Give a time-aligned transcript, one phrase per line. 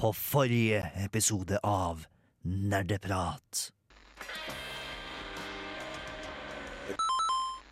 [0.00, 2.06] på forrige episode av
[2.42, 3.72] Nerdeprat.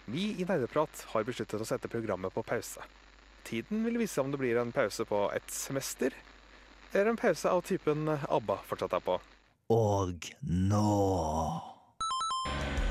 [0.05, 2.85] Vi i Nerdeprat har besluttet å sette programmet på pause.
[3.49, 6.13] Tiden vil vise om det blir en pause på et semester,
[6.93, 9.17] eller en pause av typen ABBA fortsatt er på.
[9.73, 10.85] Og nå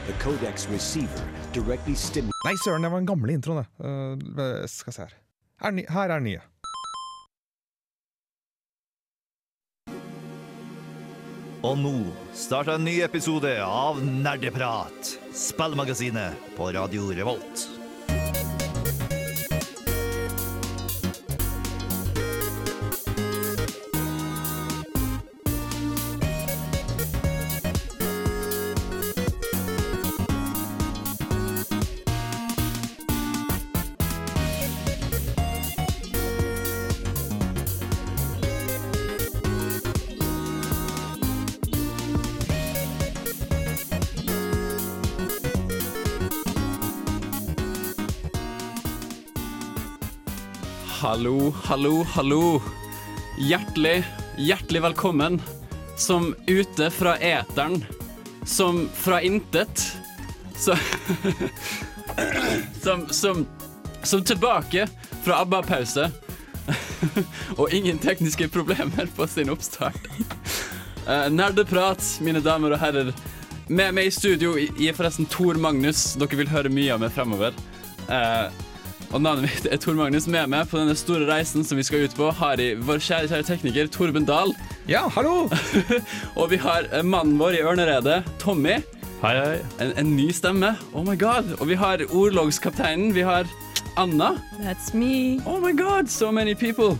[0.07, 1.93] The codex receiver directly.
[2.25, 3.85] Nei, søren, det var den gamle introen, det.
[3.85, 5.17] Uh, skal se her.
[5.61, 6.45] Her, er her er den nye.
[11.67, 11.97] Og nå
[12.31, 17.76] starter en ny episode av Nerdeprat, spillmagasinet på Radio Revolt.
[51.17, 52.61] Hallo, hallo, hallo.
[53.37, 54.03] Hjertelig,
[54.37, 55.41] hjertelig velkommen.
[55.95, 57.85] Som ute fra eteren.
[58.45, 59.97] Som fra intet.
[60.55, 60.75] Så,
[62.83, 63.47] som, som,
[64.03, 64.85] som tilbake
[65.23, 66.11] fra ABBA-pause.
[67.57, 69.97] Og ingen tekniske problemer på sin oppstart.
[71.07, 73.13] Eh, nerdeprat, mine damer og herrer.
[73.71, 76.11] Med meg i studio er forresten Tor Magnus.
[76.19, 77.55] Dere vil høre mye av meg fremover.
[79.15, 80.25] Og navnet mitt er Tor Magnus.
[80.27, 83.29] Med meg på denne store reisen som vi skal ut på, har jeg vår kjære,
[83.31, 84.51] kjære tekniker Torben Dahl.
[84.89, 85.47] Ja, hallo!
[86.39, 88.81] Og vi har eh, mannen vår i ørneredet, Tommy.
[89.21, 89.55] Hei, hei.
[89.79, 90.73] En, en ny stemme.
[90.91, 91.55] Oh my god.
[91.61, 93.15] Og vi har ordlogskapteinen.
[93.15, 93.47] Vi har
[93.97, 94.35] Anna.
[94.59, 95.39] That's me.
[95.47, 96.97] Oh my god, so many people.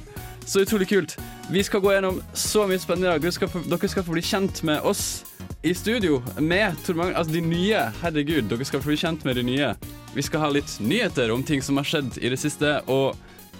[0.47, 1.17] Så utrolig kult.
[1.51, 3.21] Vi skal gå gjennom så mye spennende i dag.
[3.27, 5.25] Dere skal få, dere skal få bli kjent med oss
[5.67, 6.75] i studio med.
[7.15, 7.79] Altså de nye.
[8.01, 9.71] Herregud, dere skal få bli kjent med de nye.
[10.15, 12.69] Vi skal ha litt nyheter om ting som har skjedd i det siste.
[12.87, 13.17] Og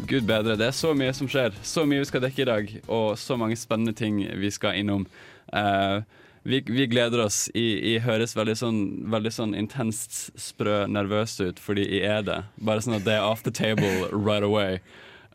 [0.08, 1.58] gud bedre, det er så mye som skjer.
[1.68, 5.04] Så mye vi skal dekke i dag, og så mange spennende ting vi skal innom.
[5.52, 6.00] Uh,
[6.48, 7.50] vi, vi gleder oss.
[7.52, 8.80] I, I, høres veldig sånn,
[9.12, 12.40] veldig sånn intenst sprø nervøse ut fordi jeg er det.
[12.64, 14.80] Bare sånn at det er off the table right away.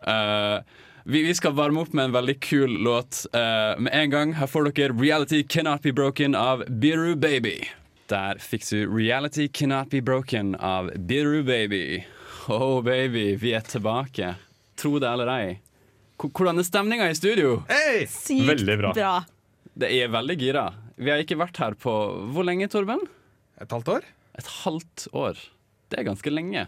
[0.08, 0.62] Eh,
[1.04, 3.26] vi, vi skal varme opp med en veldig kul låt.
[3.34, 7.68] uh, med en gang her får dere 'Reality Cannot Be Broken' av Biru Baby.
[8.08, 12.04] Der fikk du 'Reality Cannot Be Broken' av Biru Baby.
[12.48, 14.34] Oh baby, vi er tilbake.
[14.76, 15.60] Tro det eller ei.
[16.18, 17.62] Hvordan er stemninga i studio?
[17.68, 18.06] Hei!
[18.06, 18.92] Sykt Veldig bra.
[19.74, 20.66] Det er veldig gira.
[20.96, 21.92] Vi har ikke vært her på
[22.34, 23.00] Hvor lenge, Torben?
[23.60, 24.06] Et halvt år?
[24.38, 25.38] Et halvt år.
[25.90, 26.66] Det er ganske lenge.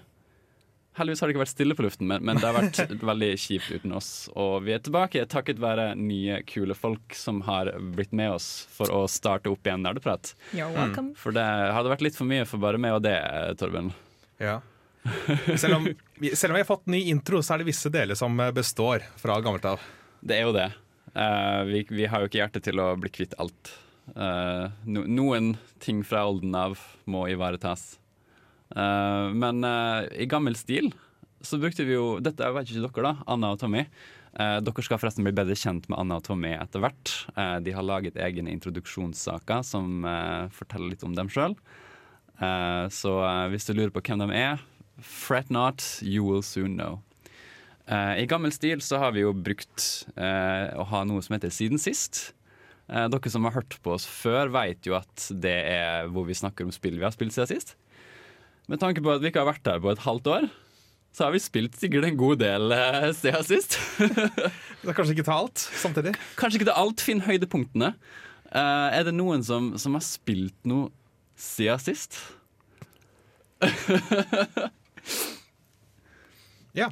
[0.94, 3.72] Heldigvis har det ikke vært stille på luften, men, men det har vært veldig kjipt
[3.75, 4.10] uten oss.
[4.38, 8.93] Og vi er tilbake takket være nye, kule folk som har blitt med oss for
[8.94, 10.37] å starte opp igjen Nerdeprat.
[10.55, 11.16] Welcome.
[11.19, 13.19] For det hadde vært litt for mye for bare meg og det,
[13.59, 13.91] Torben.
[14.38, 14.60] Ja.
[15.59, 15.91] Selv om,
[16.22, 19.05] vi, selv om vi har fått ny intro, så er det visse deler som består
[19.21, 19.82] fra gammelt av.
[20.25, 20.71] Det er jo det.
[21.15, 23.75] Uh, vi, vi har jo ikke hjerte til å bli kvitt alt.
[24.15, 26.78] Uh, no, noen ting fra olden av
[27.11, 27.97] må ivaretas.
[28.74, 30.90] Eh, men uh, i gammel stil
[31.44, 33.84] så brukte vi jo Dette vet ikke dere, da, Anna og Tommy.
[34.34, 37.14] Uh, dere skal forresten bli bedre kjent med Anna og Tommy etter hvert.
[37.62, 40.06] De har laget egne introduksjonssaker som
[40.54, 41.54] forteller litt om dem sjøl.
[42.90, 43.12] så
[43.52, 44.62] hvis du lurer på hvem de er,
[44.98, 46.98] fret not, you will soon know.
[47.86, 52.32] I gammel stil så har vi jo brukt å ha noe som heter Siden sist.
[52.88, 56.66] Dere som har hørt på oss før, vet jo at det er hvor vi snakker
[56.66, 57.76] om spill vi har spilt siden sist.
[58.70, 60.47] Med tanke på at vi ikke har vært her på et halvt år,
[61.14, 63.76] så har vi spilt sikkert en god del eh, siden sist.
[64.84, 66.14] Det er kanskje ikke til alt samtidig.
[66.41, 67.92] Kanskje ikke til alt, finn høydepunktene.
[68.50, 70.91] Eh, er det noen som, som har spilt noe
[71.41, 72.19] siden sist?
[76.75, 76.88] Ja.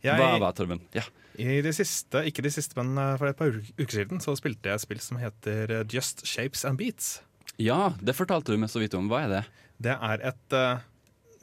[0.00, 0.80] Jeg, Hva hva, Torben?
[0.96, 1.02] Ja.
[1.36, 4.70] I det siste, ikke det siste, men eh, for et par uker siden så spilte
[4.70, 7.18] jeg et spill som heter eh, Just Shapes and Beats.
[7.60, 9.10] ja, det fortalte du meg så vidt om.
[9.12, 9.42] Hva er det?
[9.84, 10.80] Det er et, eh,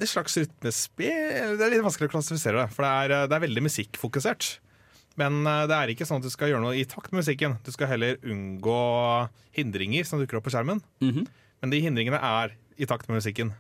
[0.02, 3.38] et slags rytmespill Det er litt vanskelig å klassifisere det, for det er, eh, det
[3.38, 4.48] er veldig musikkfokusert.
[5.22, 7.58] Men eh, det er ikke sånn at du skal gjøre noe i takt med musikken.
[7.66, 8.80] Du skal heller unngå
[9.56, 10.82] hindringer som dukker opp på skjermen.
[11.04, 11.28] Mhm.
[11.64, 13.54] Men de hindringene er i takt med musikken.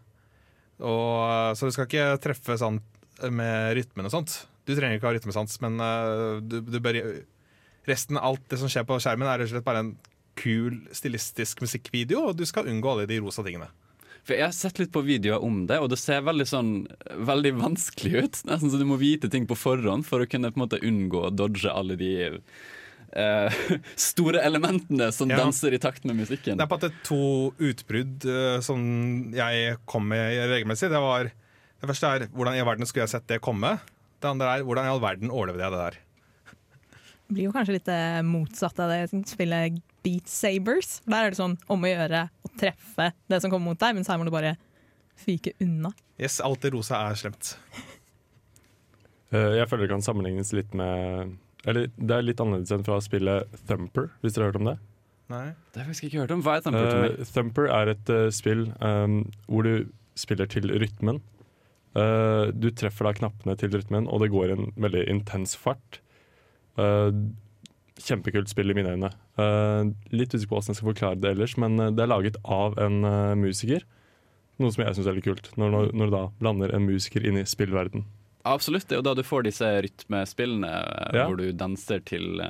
[0.82, 2.82] Og, eh, så du skal ikke treffe sånn
[3.30, 4.48] med rytmen og sånt.
[4.66, 5.78] Du trenger ikke ha rytmesans, men
[6.48, 6.98] du, du bør
[7.84, 9.90] Resten av alt det som skjer på skjermen, er rett og slett bare en
[10.40, 13.68] kul, stilistisk musikkvideo, og du skal unngå alle de rosa tingene.
[14.24, 16.70] For Jeg har sett litt på videoer om det, og det ser veldig sånn
[17.28, 18.38] Veldig vanskelig ut.
[18.50, 21.26] Nesten så du må vite ting på forhånd for å kunne på en måte unngå
[21.28, 23.62] å dodge alle de uh,
[24.10, 25.42] store elementene som Ja.
[25.44, 26.56] danser i takt med musikken.
[26.56, 27.22] Det er på at det er to
[27.60, 28.80] utbrudd uh, som
[29.36, 30.90] jeg kom med regelmessig.
[30.94, 31.32] Det var
[31.84, 33.76] Det første er hvordan i all verden skulle jeg sett det komme?
[34.24, 35.98] Det andre er hvordan i all verden overlevde jeg det der?
[37.28, 40.98] Det blir jo kanskje litt eh, motsatt av det spillet Beat Sabers.
[41.08, 44.10] Der er det sånn om å gjøre å treffe det som kommer mot deg, mens
[44.12, 44.56] her må du bare
[45.24, 45.94] fyke unna.
[46.20, 47.54] Yes, alt det rosa er slemt.
[49.34, 51.32] Eh, Jeg føler det kan sammenlignes litt med
[51.66, 54.78] Eller det er litt annerledes enn fra spillet Thumper, hvis dere har hørt om det.
[55.32, 55.46] Nei.
[55.72, 56.42] Det har jeg faktisk ikke hørt om.
[56.44, 57.24] Hva er Thumper Uh.
[57.32, 59.88] Thumper er et uh, spill um, hvor du
[60.20, 61.22] spiller til rytmen.
[61.96, 66.02] Uh, du treffer da knappene til rytmen, og det går i en veldig intens fart.
[66.74, 67.10] Eh,
[68.02, 69.10] kjempekult spill i mine øyne.
[69.38, 72.38] Eh, litt usikker på hvordan jeg skal forklare det ellers, men eh, det er laget
[72.44, 73.84] av en eh, musiker.
[74.62, 77.26] Noe som jeg syns er veldig kult, når, når, når du da blander en musiker
[77.26, 78.06] inn i spillverden.
[78.46, 78.86] Absolutt.
[78.90, 80.72] Det er jo da du får disse rytmespillene
[81.16, 81.28] Ja.
[81.30, 82.42] hvor du danser til,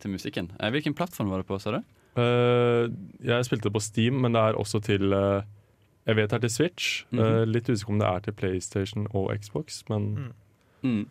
[0.00, 0.48] til musikken.
[0.58, 1.82] Eh, Hvilken plattform var det på, sa du?
[2.16, 2.86] Eh,
[3.24, 6.50] jeg spilte det på Steam, men det er også til Jeg vet det er til
[6.50, 7.04] Switch.
[7.12, 7.20] Mhm.
[7.22, 10.32] Eh, litt usikker om det er til PlayStation og Xbox, men Mm.
[10.82, 11.04] Mm.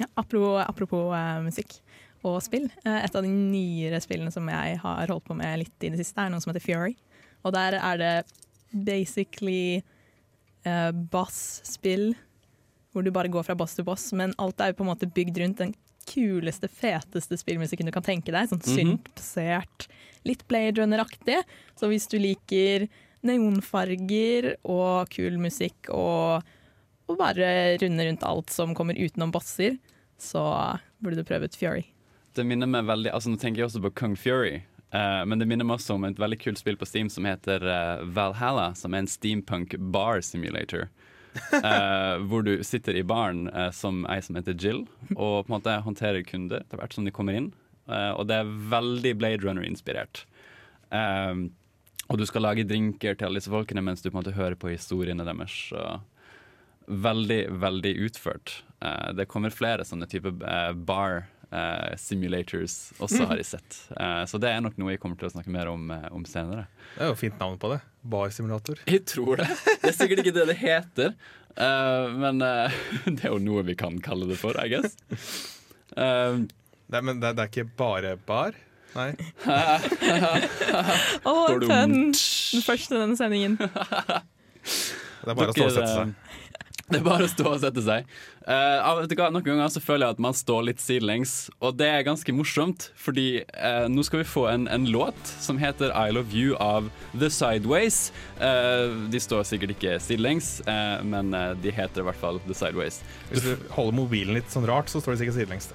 [0.00, 1.78] Ja, apropos apropos uh, musikk
[2.24, 2.70] og spill.
[2.84, 5.98] eh, et av de nyere spillene som jeg har holdt på med litt i det
[6.02, 6.96] siste, er noe som heter Fury.
[7.44, 8.14] Og der er det
[8.84, 9.82] basically
[10.66, 12.14] uh, bass-spill,
[12.92, 15.08] hvor du bare går fra bass til boss, men alt er jo på en måte
[15.10, 15.74] bygd rundt den
[16.10, 18.48] kuleste, feteste spillmusikken du kan tenke deg.
[18.50, 18.76] Sånn Mhm.
[18.76, 19.86] synt-basert,
[20.26, 21.42] litt Blade Runner-aktig.
[21.78, 22.88] Så hvis du liker
[23.22, 26.42] neonfarger og kul musikk og
[27.10, 29.80] og bare runde rundt alt som kommer utenom bosser,
[30.16, 31.82] så burde du prøve ut Fury.
[32.34, 34.60] Det minner meg veldig Altså Nå tenker jeg også på Kung Fury.
[34.90, 37.62] Uh, men det minner meg også om et veldig kult spill på Steam som heter
[37.62, 40.88] uh, Valhalla, som er en steampunk bar simulator.
[41.54, 44.80] Uh, hvor du sitter i baren som ei som heter Jill,
[45.14, 47.52] og på en måte håndterer kunder etter hvert som de kommer inn.
[47.90, 50.24] Og det er veldig Blade Runner-inspirert.
[52.10, 54.54] Og du skal lage drinker til alle disse folkene mens du på en måte hører
[54.58, 55.56] på historiene deres.
[55.74, 58.60] Og veldig, veldig utført.
[59.18, 60.34] Det kommer flere sånne typer
[60.86, 63.78] bar eh, simulators også, har jeg sett.
[63.94, 66.24] Uh, så det er nok noe jeg kommer til å snakke mer om, eh, om
[66.28, 66.66] senere.
[66.94, 67.80] Det er jo fint navn på det.
[68.14, 68.80] Barsimulator.
[68.90, 69.50] Jeg tror det.
[69.82, 71.14] Det er sikkert ikke det det heter,
[71.56, 72.42] eh, men
[73.16, 74.96] det er jo noe vi kan kalle det for, I guess.
[75.96, 76.48] Nei,
[76.90, 78.56] Det, men det, det er ikke bare bar?
[78.96, 79.12] Nei.
[81.22, 81.52] Å, oh!
[81.62, 82.10] Den
[82.66, 83.54] første denne sendingen.
[83.60, 86.14] Det er bare å stå og sette seg.
[86.90, 88.06] Det er bare å stå og sette seg.
[88.42, 91.76] Uh, vet du hva, Noen ganger så føler jeg at man står litt sidelengs, og
[91.78, 92.88] det er ganske morsomt.
[92.98, 96.88] Fordi uh, nå skal vi få en, en låt som heter I Love You av
[97.14, 98.08] The Sideways.
[98.40, 101.30] Uh, de står sikkert ikke sidelengs, eh, men
[101.62, 103.00] de heter i hvert fall The Sideways.
[103.30, 105.70] Hvis du holder mobilen litt sånn rart, så står de sikkert sidelengs.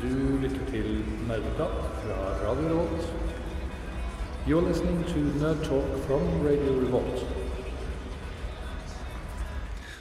[0.00, 3.19] Du lytter til Nerdeprat fra Radio Revolt.
[4.50, 7.20] You're listening to Nerd Talk from Radio Revolt.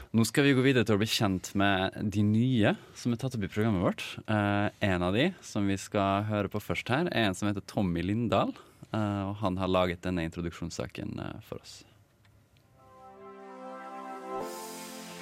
[0.09, 3.37] Nå skal vi gå videre til å bli kjent med de nye som er tatt
[3.37, 4.01] opp i programmet vårt.
[4.25, 7.61] Eh, en av de som vi skal høre på først her, er en som heter
[7.69, 8.55] Tommy Lindahl.
[8.89, 11.83] eh, og han har laget denne introduksjonssaken eh, for oss.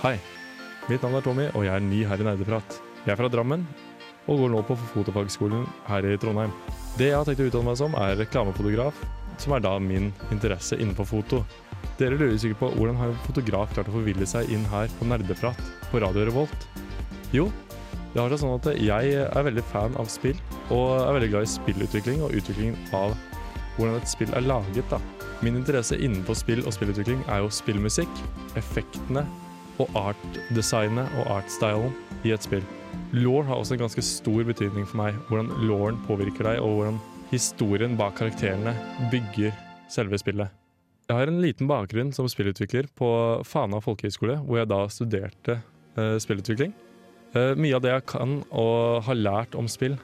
[0.06, 0.16] Hei.
[0.88, 2.80] Mitt navn er Tommy, og jeg er ny her i Nerdeprat.
[3.04, 3.68] Jeg er fra Drammen
[4.28, 6.56] og går nå på fotofagskolen her i Trondheim.
[6.96, 9.04] Det jeg har tenkt å utdanne meg som, er reklamefotograf,
[9.42, 11.44] som er da min interesse innenfor foto.
[11.98, 15.08] Dere lurer sikkert på hvordan har en fotograf klart å forville seg inn her på
[15.10, 16.68] Nerdeprat på Radio Revolt?
[17.36, 17.50] Jo,
[18.14, 20.38] det har seg sånn at jeg er veldig fan av spill,
[20.74, 23.14] og er veldig glad i spillutvikling og utviklingen av
[23.78, 24.88] hvordan et spill er laget.
[24.90, 25.02] da.
[25.46, 28.24] Min interesse innenfor spill og spillutvikling er jo spillmusikk,
[28.58, 29.26] effektene
[29.78, 31.94] og artdesignet og artstylen
[32.26, 32.66] i et spill.
[33.14, 35.20] Law har også en ganske stor betydning for meg.
[35.30, 36.98] Hvordan lawen påvirker deg, og hvordan
[37.32, 38.74] historien bak karakterene
[39.12, 39.56] bygger
[39.92, 40.52] selve spillet.
[41.08, 43.10] Jeg har en liten bakgrunn som spillutvikler på
[43.48, 45.56] Fana folkehøgskole, hvor jeg da studerte
[45.96, 46.74] eh, spillutvikling.
[47.32, 49.96] Eh, mye av det jeg kan og har lært om spill,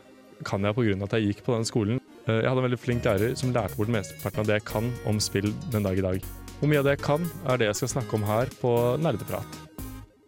[0.48, 0.96] kan jeg pga.
[1.04, 2.00] at jeg gikk på den skolen.
[2.24, 4.90] Eh, jeg hadde en veldig flink lærer som lærte bort mesteparten av det jeg kan
[5.06, 6.24] om spill den dag i dag.
[6.60, 9.60] Hvor mye av det jeg kan, er det jeg skal snakke om her på Nerdeprat.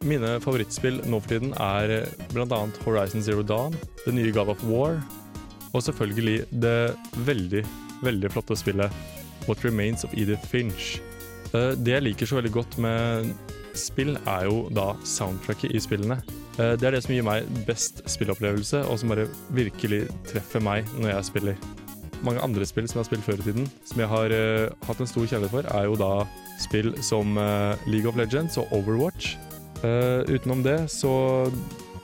[0.03, 2.65] Mine favorittspill nå for tiden er bl.a.
[2.83, 4.99] Horizon Zero Dawn, det nye God of War,
[5.75, 6.77] og selvfølgelig det
[7.27, 7.65] veldig,
[8.05, 9.03] veldig flotte spillet
[9.45, 10.95] What Remains of Edith Finch.
[11.53, 13.33] Eh, Det jeg liker så veldig godt med
[13.75, 16.21] spill, er jo da soundtracket i spillene.
[16.57, 20.85] Eh, Det er det som gir meg best spillopplevelse, og som bare virkelig treffer meg
[20.97, 21.55] når jeg spiller.
[22.23, 24.99] Mange andre spill som jeg har spilt før i tiden, som jeg har uh, hatt
[24.99, 26.25] en stor kjærlighet for, er jo da
[26.57, 29.35] spill som uh, League of Legends og Overwatch.
[29.83, 31.51] Uh, utenom det så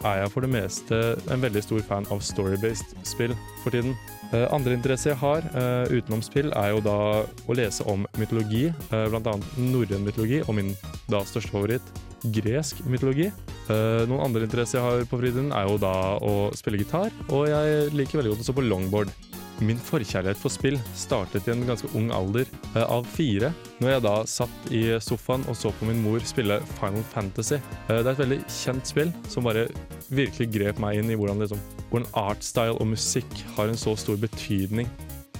[0.05, 0.99] er jeg for det meste
[1.31, 3.95] en veldig stor fan av story-based spill for tiden.
[4.31, 8.69] Eh, andre interesser jeg har eh, utenom spill, er jo da å lese om mytologi,
[8.71, 9.35] eh, bl.a.
[9.59, 10.71] norrøn mytologi, og min
[11.11, 11.93] da største favoritt,
[12.23, 13.31] gresk mytologi.
[13.71, 17.47] Uh, noen andre interesser jeg har på fritiden, er jo da å spille gitar, og
[17.49, 19.13] jeg liker veldig godt å stå på longboard.
[19.61, 23.51] Min forkjærlighet for spill startet i en ganske ung alder uh, av fire,
[23.81, 27.59] når jeg da satt i sofaen og så på min mor spille Final Fantasy.
[27.89, 29.67] Uh, det er et veldig kjent spill som bare
[30.09, 31.61] virkelig grep meg inn i hvordan, liksom,
[31.91, 34.89] hvordan artstyle og musikk har en så stor betydning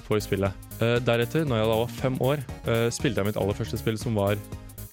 [0.06, 0.56] for spillet.
[0.82, 2.42] Deretter, når jeg da var fem år,
[2.92, 4.40] spilte jeg mitt aller første spill, som var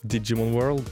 [0.07, 0.87] Digimon World.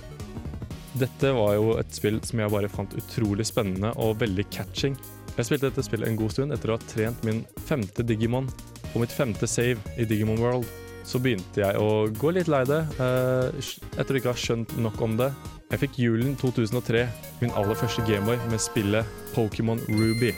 [0.96, 4.96] Dette var jo et spill som jeg bare fant utrolig spennende og veldig catching.
[5.36, 8.48] Jeg spilte dette spillet en god stund etter å ha trent min femte Digimon
[8.94, 10.64] og mitt femte save i Digimon World.
[11.06, 13.60] Så begynte jeg å gå litt lei det, eh,
[14.00, 15.28] etter å ikke ha skjønt nok om det.
[15.70, 17.04] Jeg fikk julen 2003,
[17.42, 20.32] min aller første Gameboy, med spillet Pokémon Ruby.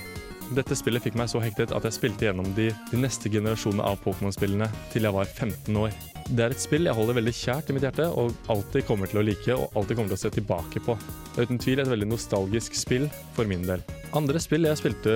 [0.56, 4.00] Dette spillet fikk meg så hektet at jeg spilte gjennom de, de neste generasjonene av
[4.04, 5.94] Pokémon-spillene til jeg var 15 år.
[6.28, 9.22] Det er et spill jeg holder veldig kjært i mitt hjerte og alltid kommer til
[9.22, 10.96] å like og alltid kommer til å se tilbake på.
[11.32, 13.06] Det er uten tvil et veldig nostalgisk spill
[13.36, 13.80] for min del.
[14.16, 15.14] Andre spill jeg spilte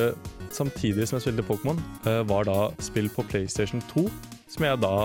[0.52, 4.06] samtidig som jeg spilte Pokémon, eh, var da spill på PlayStation 2.
[4.52, 4.96] Som jeg da,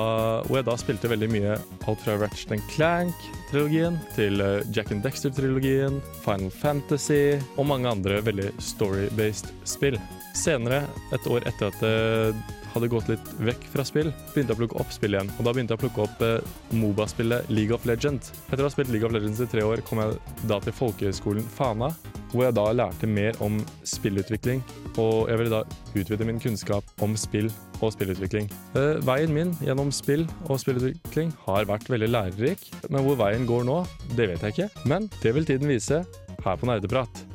[0.43, 1.53] hvor jeg da spilte veldig mye
[1.87, 8.51] alt fra Ratchet Clank-trilogien til eh, Jack and Dexter-trilogien, Final Fantasy og mange andre veldig
[8.59, 9.99] story-based spill.
[10.35, 10.83] Senere,
[11.15, 14.79] et år etter at det hadde gått litt vekk fra spill, begynte jeg å plukke
[14.81, 15.31] opp spill igjen.
[15.37, 18.31] Og da begynte jeg å plukke opp eh, Moba-spillet League of Legends.
[18.47, 20.17] Etter å ha spilt League of Legends i tre år, kom jeg
[20.49, 21.91] da til folkehøgskolen Fana,
[22.31, 24.63] hvor jeg da lærte mer om spillutvikling.
[24.97, 25.63] Og jeg ville da
[25.97, 28.49] utvide min kunnskap om spill og spillutvikling.
[28.79, 33.67] Eh, veien min gjennom spill og spillutvikling har vært veldig lærerik, men hvor veien går
[33.67, 33.81] nå,
[34.15, 34.85] det vet jeg ikke.
[34.89, 36.03] Men det vil tiden vise
[36.43, 37.26] her på Nerdeprat.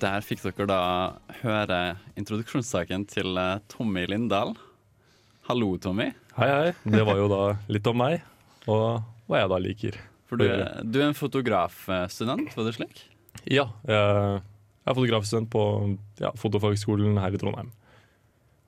[0.00, 0.82] Der fikk dere da
[1.42, 1.78] høre
[2.16, 4.54] introduksjonssaken til eh, Tommy Lindahl.
[5.44, 6.06] Hallo, Tommy.
[6.38, 6.70] Hei, hei.
[6.88, 8.22] Det var jo da litt om meg,
[8.64, 9.98] og hva jeg da liker.
[10.30, 10.46] For du,
[10.86, 13.02] du er en fotografstudent, var det slik?
[13.44, 15.64] Ja, jeg er fotografstudent på
[16.22, 17.72] ja, Fotofagskolen her i Trondheim.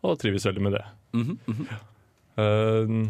[0.04, 0.84] Og trives veldig med det.
[1.16, 1.66] Mm -hmm.
[2.36, 3.08] uh,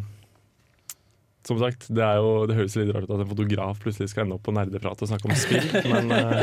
[1.47, 4.27] som sagt, det, er jo, det høres litt rart ut at en fotograf plutselig skal
[4.27, 6.43] ende opp på nerdeprat og snakke om spill, men eh,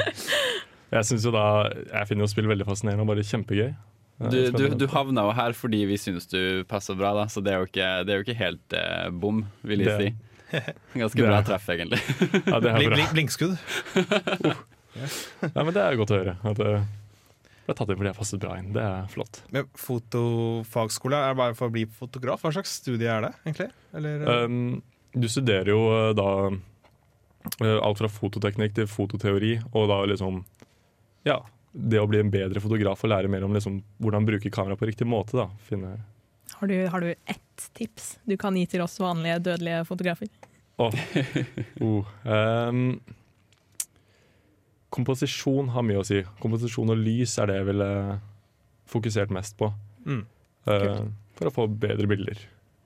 [0.91, 3.69] jeg synes jo da Jeg finner jo spill veldig fascinerende og bare kjempegøy.
[3.69, 7.39] Eh, Du, du, du havna jo her fordi vi syns du passer bra, da, så
[7.45, 10.15] det er jo ikke, det er jo ikke helt eh, bom, vil jeg Det- si.
[10.99, 11.99] Ganske bra treff, egentlig.
[12.49, 12.95] ja, det er bra.
[12.95, 13.57] blink, blinkskudd.
[15.53, 16.33] Ja, men det er godt å høre.
[16.43, 16.79] At jeg
[17.69, 18.71] ble tatt inn fordi jeg passet bra inn.
[18.75, 19.41] Det er flott.
[19.53, 22.41] Men fotofagskole er bare for å bli fotograf?
[22.43, 23.69] Hva slags studie er det, egentlig?
[23.95, 24.81] Eller, eh, Um,
[25.15, 30.41] du studerer jo eh, da eh, alt fra fototeknikk til fototeori, og da liksom
[31.27, 34.77] Ja, det å bli en bedre fotograf og lære mer om liksom hvordan bruke kamera
[34.79, 35.49] på riktig måte, da.
[35.67, 35.97] Finne
[36.59, 40.31] Har du, har du ett tips du kan gi til oss vanlige dødelige fotografer?
[40.79, 40.95] Oh.
[41.83, 42.05] Oh.
[42.23, 43.01] Um,
[44.95, 46.21] komposisjon har mye å si.
[46.39, 47.89] Komposisjon og lys er det jeg ville
[48.87, 49.67] fokusert mest på.
[50.05, 50.21] Mm.
[50.63, 51.03] Uh,
[51.35, 52.39] for å få bedre bilder.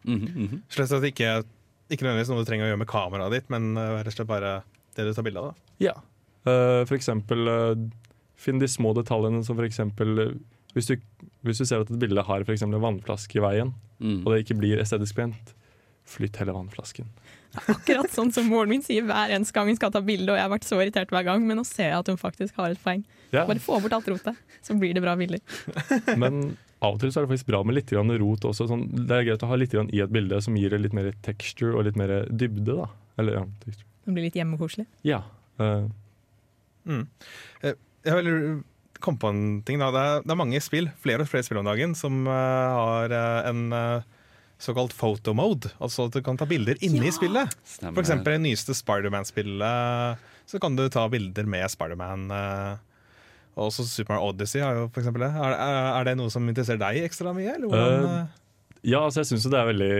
[0.03, 0.61] Mm -hmm.
[0.69, 1.43] Slett at det ikke,
[1.89, 4.27] ikke nødvendigvis noe du trenger å gjøre med kameraet ditt, men eh, rett og slett
[4.27, 4.63] bare
[4.95, 5.45] det du tar bilde av.
[5.45, 5.53] Da.
[5.79, 5.93] Ja.
[6.43, 7.75] Uh, for eksempel eh,
[8.43, 10.33] finn de små detaljene som for eksempel eh,
[10.75, 10.95] hvis du,
[11.45, 13.73] hvis du ser at et bilde har for eksempel en vannflaske i veien,
[14.03, 14.25] Mm.
[14.25, 15.51] og det ikke blir estetisk pent,
[16.09, 17.05] flytt hele vannflasken.
[17.71, 20.43] Akkurat sånn som moren min sier hver eneste gang hun skal ta bilde, og jeg
[20.43, 22.81] har vært så irritert hver gang, men nå ser jeg at hun faktisk har et
[22.83, 23.05] poeng.
[23.31, 24.35] Ja, Bare få bort alt rotet,
[24.65, 25.39] så blir det bra bilder.
[26.19, 28.67] men av og til så er det faktisk bra med litt grann rot også.
[28.73, 30.97] Sånn, det er greit å ha litt grann i et bilde som gir det litt
[30.97, 32.75] mer texture og litt mer dybde.
[32.81, 32.89] da.
[33.21, 33.45] Eller ja.
[33.69, 34.89] Det blir litt hjemmekoselig.
[35.07, 35.21] Ja.
[35.61, 35.87] Uh.
[36.89, 37.05] Mm.
[37.63, 38.63] Eh, Jeg vil
[39.03, 39.81] komme på en ting.
[39.81, 39.91] Da.
[39.93, 43.13] Det, er, det er mange spill, flere og flere spill om dagen, som uh, har
[43.13, 44.29] uh, en uh,
[44.61, 45.73] såkalt photo mode.
[45.83, 47.51] Altså at du kan ta bilder inne i spillet.
[47.67, 47.97] Stemmer.
[47.97, 50.29] For eksempel det nyeste Spiderman-spillet.
[50.47, 52.29] Så kan du ta bilder med Spiderman.
[53.55, 55.33] og også Super Mario Odyssey har jo for eksempel det.
[55.35, 55.57] Er,
[55.99, 57.53] er, det noe som interesserer deg ekstra mye?
[57.55, 58.31] Eller hvordan?
[58.83, 59.93] Ja, altså jeg syns det er veldig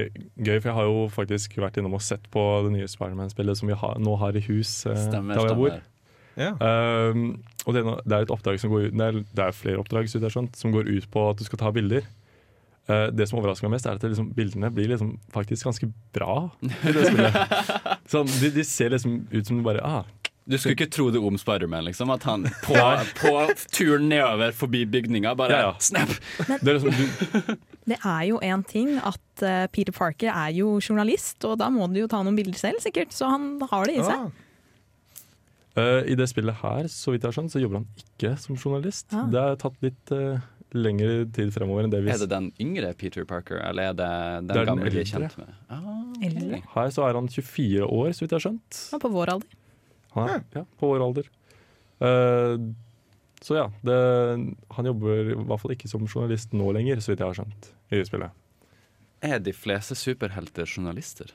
[0.44, 3.72] gøy, for jeg har jo faktisk vært innom og sett på det nye Spiderman-spillet som
[3.72, 5.72] vi har, nå har i hus Stemmer, der jeg bor.
[5.72, 5.93] stemmer.
[6.40, 6.54] Ja.
[6.58, 9.56] Um, og det, er det er et oppdrag som går ut Det er, det er
[9.56, 12.08] flere oppdrag skjønt, som går ut på at du skal ta bilder.
[12.90, 15.88] Uh, det som overrasker meg mest, er at det liksom, bildene blir liksom faktisk ganske
[16.16, 16.50] bra.
[18.12, 20.04] sånn, de, de ser liksom ut som bare ah,
[20.44, 22.12] Du skulle ikke tro det om Spiderman, liksom.
[22.12, 22.76] At han på,
[23.22, 23.36] på
[23.72, 25.78] turen nedover forbi bygninga bare Ja, ja.
[25.80, 26.12] snap!
[26.50, 27.54] Det er liksom, du,
[27.94, 31.88] Det er jo én ting at eh, Peter Parker er jo journalist, og da må
[31.92, 33.12] du jo ta noen bilder selv, sikkert.
[33.16, 34.28] Så han har det i seg.
[34.28, 34.43] Ah,
[35.74, 38.58] Eh, I det spillet her, så vidt jeg har skjønt, så jobber han ikke som
[38.58, 39.08] journalist.
[39.14, 39.26] Ah.
[39.32, 40.38] Det har tatt litt uh,
[40.78, 44.06] lengre tid fremover enn det vi Er det den yngre Peter Parker, eller er det
[44.06, 45.52] den Det er den gamle vi er kjent med?
[45.74, 45.90] Ah,
[46.20, 46.62] okay.
[46.76, 48.82] Her så er han 24 år, så vidt jeg har skjønt.
[48.94, 49.60] Er på vår alder.
[50.14, 51.30] Han er, ja, på vår alder.
[52.04, 52.70] Uh,
[53.44, 53.98] så ja, det,
[54.78, 57.74] han jobber i hvert fall ikke som journalist nå lenger, så vidt jeg har skjønt.
[57.92, 58.42] i spillet.
[59.24, 61.34] Er de fleste superhelter journalister?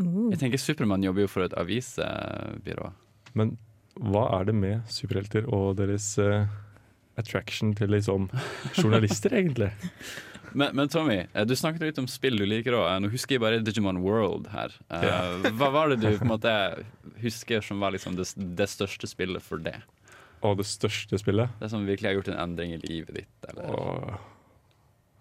[0.00, 0.30] Uh.
[0.32, 2.90] Jeg tenker Supermann jobber jo for et avisbyrå.
[3.36, 3.56] Men
[3.96, 6.44] hva er det med superhelter og deres uh,
[7.16, 8.30] attraction til liksom
[8.76, 9.72] journalister, egentlig?
[10.56, 12.86] Men, men Tommy, eh, du snakket litt om spill du liker òg.
[13.02, 14.72] Nå husker jeg bare Digimon World her.
[14.88, 16.52] Eh, Hva var det du på en måte
[17.20, 19.74] husker som var liksom det, det største spillet for det?
[20.46, 21.52] Og det største spillet.
[21.60, 23.50] Det som virkelig har gjort en endring i livet ditt?
[23.50, 23.68] Eller?
[23.68, 24.16] Og,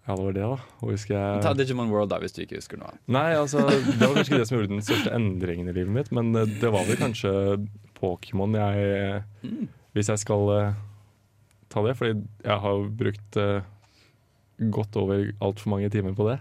[0.06, 0.94] ja, det var det, da.
[1.10, 2.94] Jeg Ta Digimon World, da, hvis du ikke husker noe.
[3.12, 6.16] Nei, altså, det var kanskje ikke det som gjorde den største endringen i livet mitt,
[6.16, 7.34] men eh, det var vel kanskje
[8.00, 9.68] Pokémon jeg Mm.
[9.96, 10.74] Hvis jeg skal uh,
[11.72, 13.62] ta det, fordi jeg har brukt uh,
[14.72, 16.40] godt over altfor mange timer på det.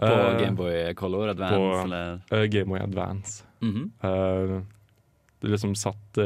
[0.00, 3.44] På uh, Gameboy Color Advance, på- eller Uh, Gameboy Advance.
[3.60, 3.90] Mhm.
[4.02, 4.62] Eh,
[5.40, 6.16] det liksom satt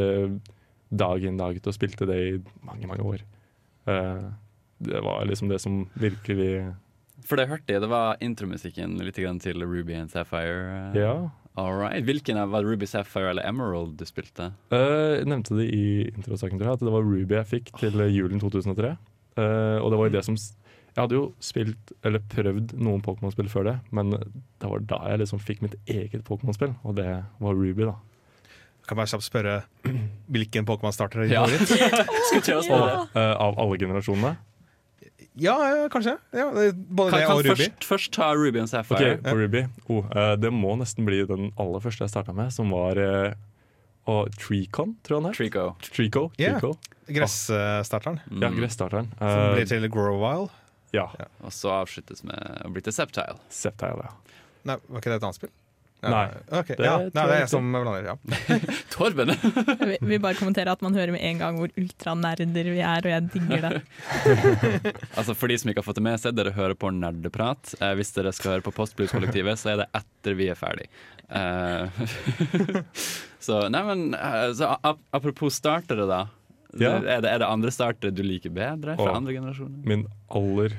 [0.91, 3.25] dag inn dag ut og spilte det i mange, mange år.
[4.79, 6.75] Det var liksom det som virkelig
[7.27, 10.93] For det hørte jeg, det var intromusikken litt grann til Ruby and Sapphire.
[10.95, 11.31] Ja.
[11.59, 12.05] All right.
[12.07, 14.53] Hvilken av var det Ruby Sapphire eller Emerald du spilte?
[14.71, 18.13] Eh, jeg nevnte det i introsaken, jeg, at det var Ruby jeg fikk til eh,
[18.15, 18.93] julen 2003.
[19.39, 23.47] Uh, og det var jo det som Jeg hadde jo spilt, eller prøvd noen Pokémon-spill
[23.53, 27.07] før det, men det var da jeg liksom fikk mitt eget Pokémon-spill, og det
[27.39, 27.95] var Ruby, da.
[28.89, 29.57] Kan bare kjapt spørre
[30.35, 31.45] hvilken Pokémon-starter er din Ja.
[31.47, 32.45] favoritt?
[32.49, 32.97] Til å spørre.
[33.15, 34.33] Eh, av alle generasjonene.
[35.39, 36.17] Ja, ja, kanskje.
[36.35, 37.55] Ja, både Kan, det kan og Ruby.
[37.55, 39.15] først, først ta Ruby and Sapphire.
[39.19, 39.63] Okay, på Ruby.
[39.89, 44.25] Oh, eh, det må nesten bli den aller første jeg starta med, som var uh,
[44.39, 45.37] Treecon, tror jeg han het.
[45.37, 45.67] Trico.
[45.93, 46.23] Treeco.
[46.41, 46.59] Yeah.
[46.61, 46.75] Treeco.
[47.09, 48.21] Gresstarteren.
[48.31, 48.57] Ja, Mm.
[48.61, 49.09] gresstarteren.
[49.19, 50.49] Som Eh, blir til Growile.
[50.93, 51.07] ja,
[51.45, 53.39] Og så avsluttes med å bli til Septile.
[53.51, 54.13] Septile, ja.
[54.65, 55.51] Nei, var ikke det et annet spill?
[55.99, 56.29] Nei.
[56.61, 58.05] Okay, Det ja, nei, det er jeg som blander.
[58.07, 58.15] Ja.
[58.95, 59.33] Torben!
[59.35, 63.11] Jeg vil bare kommentere at man hører med en gang hvor ultranerder vi er, og
[63.11, 63.81] jeg digger det.
[65.19, 67.75] altså For de som ikke har fått det med seg, dere hører på Nerdeprat.
[67.81, 70.87] Eh, hvis dere skal høre på Postblues-kollektivet, så er det etter vi er ferdig.
[71.29, 72.03] Eh,
[73.49, 76.27] så nei, men eh, så ap Apropos startere, da.
[76.79, 76.95] Ja.
[77.01, 79.83] Er, det, er det andre startere du liker bedre fra og andre generasjoner?
[79.89, 80.07] Min
[80.37, 80.77] aller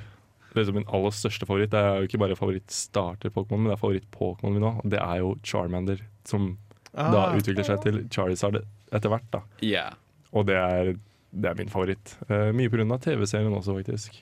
[0.56, 1.70] liksom min aller største favoritt.
[1.72, 4.82] Det er jo ikke bare favorittstarter-Pokémon, men det er favoritt-Pokémon min òg.
[4.90, 6.58] Det er jo Charmander, som
[6.94, 7.36] da Ah.
[7.38, 9.30] utvikler seg til Charizard etter hvert.
[9.32, 9.92] da Ja.
[10.34, 10.94] Og det er,
[11.34, 12.16] det er min favoritt.
[12.30, 12.98] Uh, mye pga.
[12.98, 14.22] TV-serien også, faktisk.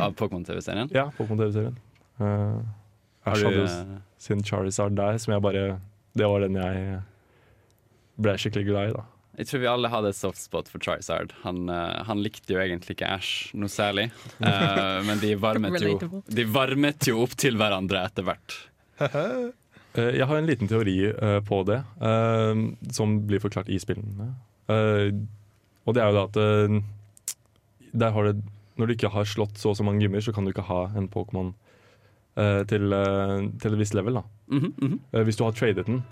[0.00, 0.90] Av Pokémon-TV-serien?
[0.94, 1.76] Ja, Pokémon-TV-serien.
[2.20, 2.62] Uh,
[3.26, 5.80] jeg hadde jo eh, sin Charizard der, som jeg bare
[6.16, 7.02] Det var den jeg
[8.18, 9.02] ble skikkelig glad i, da.
[9.36, 11.34] Jeg tror vi alle hadde et soft spot for Charizard.
[11.42, 14.08] Han, uh, han likte jo egentlig ikke Ash noe særlig,
[14.40, 18.58] uh, men de varmet, jo, de varmet jo opp til hverandre etter hvert.
[19.96, 21.78] Eh, Jeg har en liten teori uh, på det,
[22.92, 24.26] som blir forklart i spillene.
[24.68, 25.08] Eh,
[25.88, 26.82] og det er jo da at
[27.96, 28.34] der har det,
[28.76, 30.82] Når du ikke har slått så og så mange gymmer, så kan du ikke ha
[31.00, 31.54] en Pokémon
[32.36, 32.92] eh, til,
[33.62, 34.20] til et visst level.
[34.20, 34.24] da.
[34.52, 34.98] Mhm, mhm.
[35.14, 36.02] Eh, hvis du har tradet den.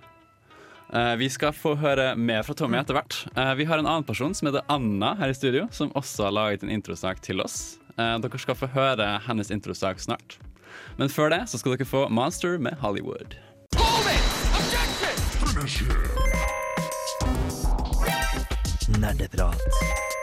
[0.93, 3.17] Eh, vi skal få høre mer fra Tommy etter hvert.
[3.37, 6.37] Eh, vi har en annen person som heter Anna her i studio, som også har
[6.37, 7.79] laget en introsak til oss.
[7.97, 10.39] Eh, dere skal få høre hennes introsak snart.
[10.99, 13.39] Men før det så skal dere få Monster med Hollywood.
[19.01, 20.14] Nerdeprat.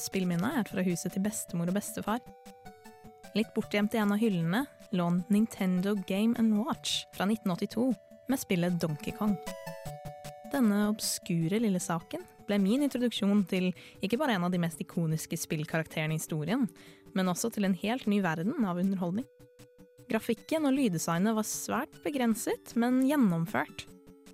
[0.00, 2.20] Første spillminne er fra huset til bestemor og bestefar.
[3.36, 4.62] Litt bortgjemt i en av hyllene
[4.96, 7.92] lå en Nintendo Game Watch fra 1982
[8.30, 9.36] med spillet Donkey Kong.
[10.54, 13.68] Denne obskure lille saken ble min introduksjon til
[14.00, 16.64] ikke bare en av de mest ikoniske spillkarakterene i historien,
[17.14, 19.28] men også til en helt ny verden av underholdning.
[20.10, 23.84] Grafikken og lyddesignet var svært begrenset, men gjennomført.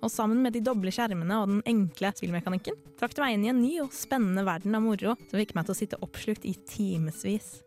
[0.01, 3.51] Og sammen med de doble skjermene og den enkle spillmekanikken trakk det meg inn i
[3.53, 6.53] en ny og spennende verden av moro som fikk meg til å sitte oppslukt i
[6.69, 7.57] timevis.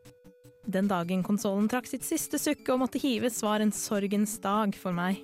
[0.71, 4.95] Den dagen konsollen trakk sitt siste sukk og måtte hives, var en sorgens dag for
[4.95, 5.19] meg.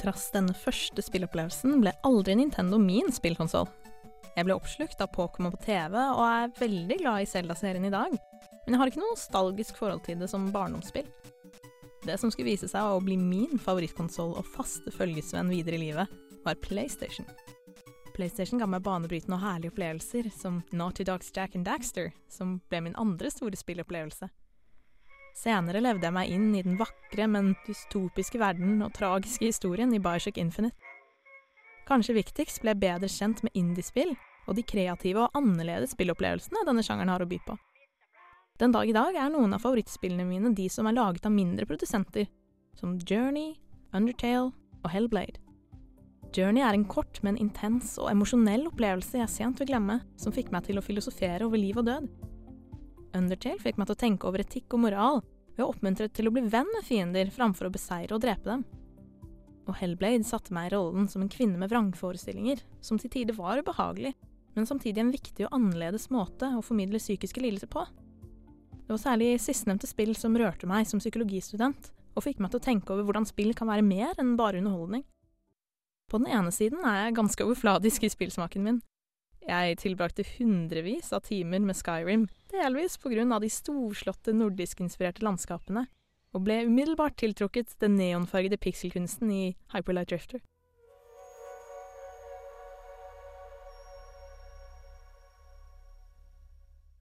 [0.00, 3.68] Trass denne første spillopplevelsen ble aldri Nintendo min spillkonsoll.
[4.36, 8.14] Jeg ble oppslukt av Pokémon på TV og er veldig glad i Zelda-serien i dag,
[8.64, 11.08] men jeg har ikke noe nostalgisk forhold til det som barndomsspill.
[12.04, 16.20] Det som skulle vise seg å bli min favorittkonsoll og faste følgesvenn videre i livet,
[16.44, 17.26] var PlayStation.
[18.16, 22.82] PlayStation ga meg banebrytende og herlige opplevelser, som Naughty Dogs Jack and Daxter, som ble
[22.86, 24.30] min andre store spillopplevelse.
[25.36, 30.00] Senere levde jeg meg inn i den vakre, men dystopiske verden og tragiske historien i
[30.02, 30.76] Bioshock Infinite.
[31.88, 34.16] Kanskje viktigst ble jeg bedre kjent med indiespill
[34.48, 37.56] og de kreative og annerledes spillopplevelsene denne sjangeren har å by på.
[38.60, 41.64] Den dag i dag er noen av favorittspillene mine de som er laget av mindre
[41.64, 42.26] produsenter,
[42.76, 43.54] som Journey,
[43.96, 44.50] Undertale
[44.82, 45.40] og Hellblade.
[46.36, 50.52] Journey er en kort, men intens og emosjonell opplevelse jeg sent vil glemme, som fikk
[50.52, 52.10] meg til å filosofere over liv og død.
[53.16, 55.22] Undertale fikk meg til å tenke over etikk og moral,
[55.56, 58.66] ved å oppmuntre til å bli venn med fiender framfor å beseire og drepe dem.
[59.72, 63.64] Og Hellblade satte meg i rollen som en kvinne med vrangforestillinger, som til tider var
[63.64, 64.12] ubehagelig,
[64.52, 67.88] men samtidig en viktig og annerledes måte å formidle psykiske lidelser på.
[68.90, 72.64] Det var særlig sistnevnte spill som rørte meg som psykologistudent, og fikk meg til å
[72.64, 75.04] tenke over hvordan spill kan være mer enn bare underholdning.
[76.10, 78.80] På den ene siden er jeg ganske overfladisk i spillsmaken min.
[79.46, 85.86] Jeg tilbrakte hundrevis av timer med Skyrim, delvis på grunn av de storslåtte nordisk-inspirerte landskapene,
[86.34, 90.42] og ble umiddelbart tiltrukket den neonfargede pikselkunsten i Hyperlight Drifter.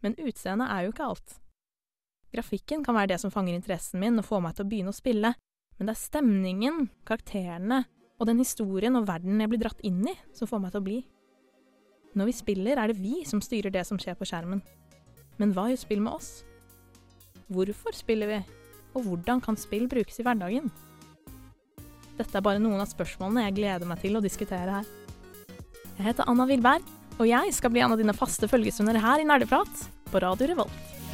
[0.06, 1.39] Men utseendet er jo ikke alt.
[2.34, 4.98] Grafikken kan være det som fanger interessen min og får meg til å begynne å
[4.98, 5.32] spille,
[5.80, 7.86] men det er stemningen, karakterene
[8.20, 10.86] og den historien og verden jeg blir dratt inn i, som får meg til å
[10.86, 11.00] bli.
[12.20, 14.62] Når vi spiller, er det vi som styrer det som skjer på skjermen.
[15.39, 16.44] Men hva gjør spill med oss?
[17.50, 18.39] Hvorfor spiller vi,
[18.94, 20.68] og hvordan kan spill brukes i hverdagen?
[22.20, 24.89] Dette er bare noen av spørsmålene jeg gleder meg til å diskutere her.
[25.96, 26.84] Jeg heter Anna Wilberg,
[27.20, 31.09] og jeg skal bli en av dine faste følgesvenner her i Nerdeprat på Radio Revolt.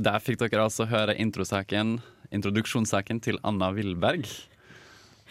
[0.00, 1.98] Der fikk dere altså høre introsaken,
[2.32, 4.24] introduksjonssaken til Anna Willberg.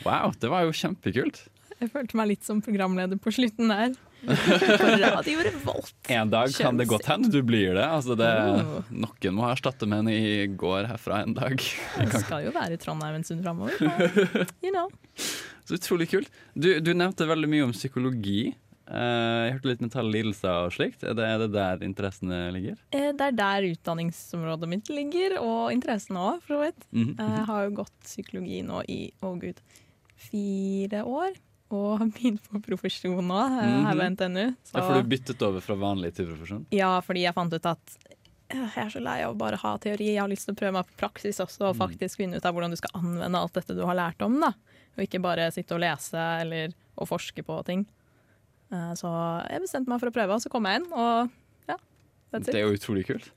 [0.03, 1.41] Wow, det var jo kjempekult.
[1.79, 3.95] Jeg følte meg litt som programleder på slutten der.
[4.27, 5.95] På Radio Revolt.
[6.11, 7.85] En dag kan det godt hende du blir det.
[7.87, 8.29] Altså det
[8.91, 11.55] noen må erstatte med en i går herfra en dag.
[11.55, 13.73] Det skal jo være i Trondheim en stund framover.
[14.65, 14.91] You know.
[15.65, 16.29] Så utrolig kult.
[16.53, 18.51] Du, du nevnte veldig mye om psykologi.
[18.89, 21.03] Eh, jeg hørte litt mentale lidelser og slikt.
[21.05, 22.77] Er det, er det der interessene ligger?
[22.91, 26.87] Eh, Det er der utdanningsområdet mitt ligger, og interessene òg, for så vidt.
[26.91, 27.11] Mhm.
[27.19, 29.61] Eh, Jeg har jo gått psykologi nå i å gud,
[30.17, 31.37] fire år.
[31.69, 34.55] Og begynt på profesjon nå, eh, her ved NTNU.
[34.65, 36.65] Så, Ja, for du byttet over fra vanlig til profesjon?
[36.73, 37.97] ja, fordi jeg fant ut at
[38.49, 40.07] jeg er så lei av å bare ha teori.
[40.15, 41.83] Jeg har lyst til å prøve meg på praksis også, og Mm.
[41.85, 44.39] faktisk finne ut av hvordan du skal anvende alt dette du har lært om.
[44.39, 44.53] da.
[44.97, 47.85] Og ikke bare sitte og lese eller og forske på ting.
[48.71, 49.09] Eh, Så
[49.49, 51.29] jeg bestemte meg for å prøve, og så kom jeg inn, og
[51.69, 51.77] ja.
[52.31, 53.31] Det er jo utrolig kult.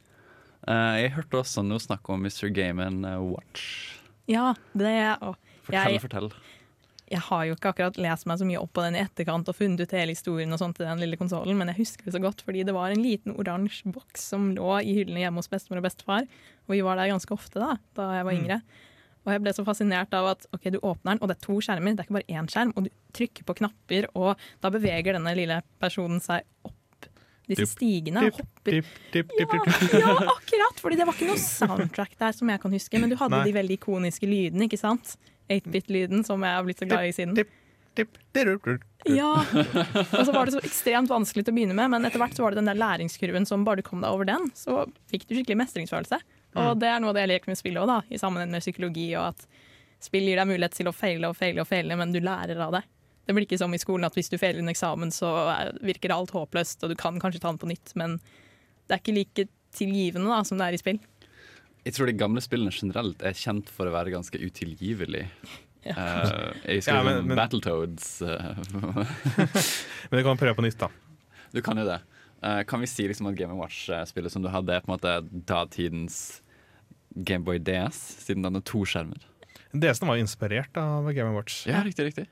[0.68, 2.50] Eh, jeg hørte også noe snakk om Mr.
[2.54, 3.98] Game and Watch.
[4.30, 6.32] Ja, det å, Fortell, Jeg- fortell.
[7.12, 9.54] Jeg har jo ikke akkurat lest meg så mye opp på den i etterkant og
[9.54, 12.20] funnet ut hele historien og sånt til den lille konsollen, men jeg husker det så
[12.22, 15.76] godt fordi det var en liten oransje boks som lå i hyllene hjemme hos bestemor
[15.82, 16.22] og bestefar.
[16.68, 18.62] Og vi var der ganske ofte da, da jeg var yngre.
[19.22, 21.58] Og jeg ble så fascinert av at ok, du åpner den, og det er to
[21.62, 22.72] skjermer, det er ikke bare én skjerm.
[22.74, 26.78] Og du trykker på knapper, og da beveger denne lille personen seg opp
[27.50, 28.78] disse stigene og hopper.
[29.98, 30.78] Ja, ja, akkurat!
[30.82, 33.48] Fordi det var ikke noe soundtrack der som jeg kan huske, men du hadde Nei.
[33.50, 35.16] de veldig ikoniske lydene, ikke sant?
[35.50, 37.34] 8-bit-lyden som jeg har blitt så glad i siden.
[39.04, 42.38] Ja, og så var det så ekstremt vanskelig til å begynne med, men etter hvert
[42.38, 45.26] så var det den der læringskurven som bare du kom deg over den, så fikk
[45.26, 46.22] du skikkelig mestringsfølelse.
[46.54, 48.60] Og det er noe av det jeg liker med spillet òg, da, i sammenheng med
[48.60, 49.46] psykologi, og at
[50.02, 52.72] spill gir deg mulighet til å feile og feile og feile, men du lærer av
[52.76, 52.82] det.
[53.26, 56.10] Det blir ikke som i skolen at hvis du feiler en eksamen, så er- virker
[56.12, 58.18] alt håpløst, og du kan kanskje ta den på nytt, men
[58.88, 60.98] det er ikke like tilgivende da, som det er i spill.
[61.84, 65.28] Jeg tror de gamle spillene generelt er kjent for å være ganske utilgivelige.
[65.82, 65.94] Ja.
[65.98, 68.54] Uh, jeg husker Ja, men- men- Battletoads eh,
[70.12, 70.88] Men du kan prøve på nytt, da.
[71.52, 72.00] Du kan jo det.
[72.42, 75.44] Uh, kan vi si liksom at Game Watch-spillet som du hadde, er på en måte
[75.46, 76.41] datidens
[77.16, 79.20] Gameboy DS, siden den har to skjermer?
[79.72, 81.62] DS-en var inspirert av Game Watch.
[81.66, 82.26] Ja, riktig, riktig.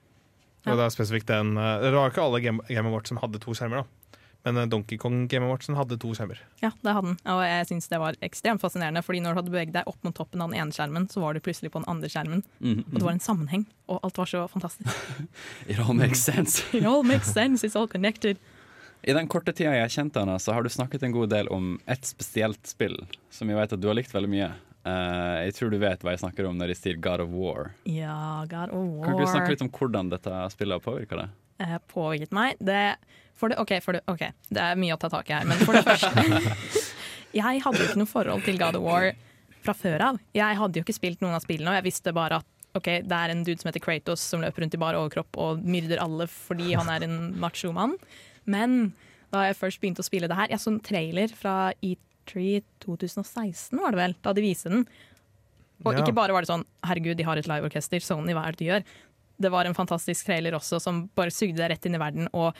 [0.69, 3.41] Og det er spesifikt den eh, Det var ikke alle Game, Game Watch som hadde
[3.41, 4.17] to skjermer, da.
[4.45, 6.39] Men eh, Donkey Kong Game Watchen hadde to skjermer.
[6.63, 7.17] Ja, det hadde den.
[7.33, 10.17] Og jeg syns det var ekstremt fascinerende, fordi når du hadde beveget deg opp mot
[10.17, 12.95] toppen av den ene skjermen, så var du plutselig på den andre skjermen, Mhm, og
[12.99, 14.89] det var en sammenheng, og alt var så fantastisk.
[15.71, 16.65] It all makes sense.
[16.77, 18.37] It all makes sense, it's all connected.
[19.05, 21.49] I den korte tida jeg har kjent henne, så har du snakket en god del
[21.49, 22.99] om et spesielt spill
[23.33, 24.51] som jeg vet at du har likt veldig mye.
[24.81, 27.73] Eh, jeg tror du vet hva jeg snakker om når jeg sier God of War.
[27.85, 29.09] Ja, God of War.
[29.09, 31.35] Kan du snakke litt om hvordan dette spillet har påvirka deg?
[31.61, 32.61] Uh, påvirket meg.
[32.65, 32.85] Det,
[33.37, 35.61] for det, ok, for det, ok, det er mye å ta tak i her, men
[35.61, 36.87] for det første
[37.41, 39.11] Jeg hadde jo ikke noe forhold til God of War
[39.61, 40.23] fra før av.
[40.35, 43.17] Jeg hadde jo ikke spilt noen av spillene, og jeg visste bare at ok, det
[43.17, 46.27] er en dude som heter Kratos som løper rundt i bar overkropp og myrder alle
[46.31, 47.97] fordi han er en macho-mann.
[48.51, 48.95] Men
[49.31, 52.10] da jeg først begynte å spille det her Jeg så en trailer fra E3
[52.85, 54.87] 2016, var det vel, da de viste den.
[55.85, 56.03] Og Ja.
[56.03, 58.69] ikke bare var det sånn herregud, de har et liveorkester, Sony, hva er det de
[58.71, 58.85] gjør?
[59.41, 62.29] Det var en fantastisk trailer også som bare sugde deg rett inn i verden.
[62.35, 62.55] Og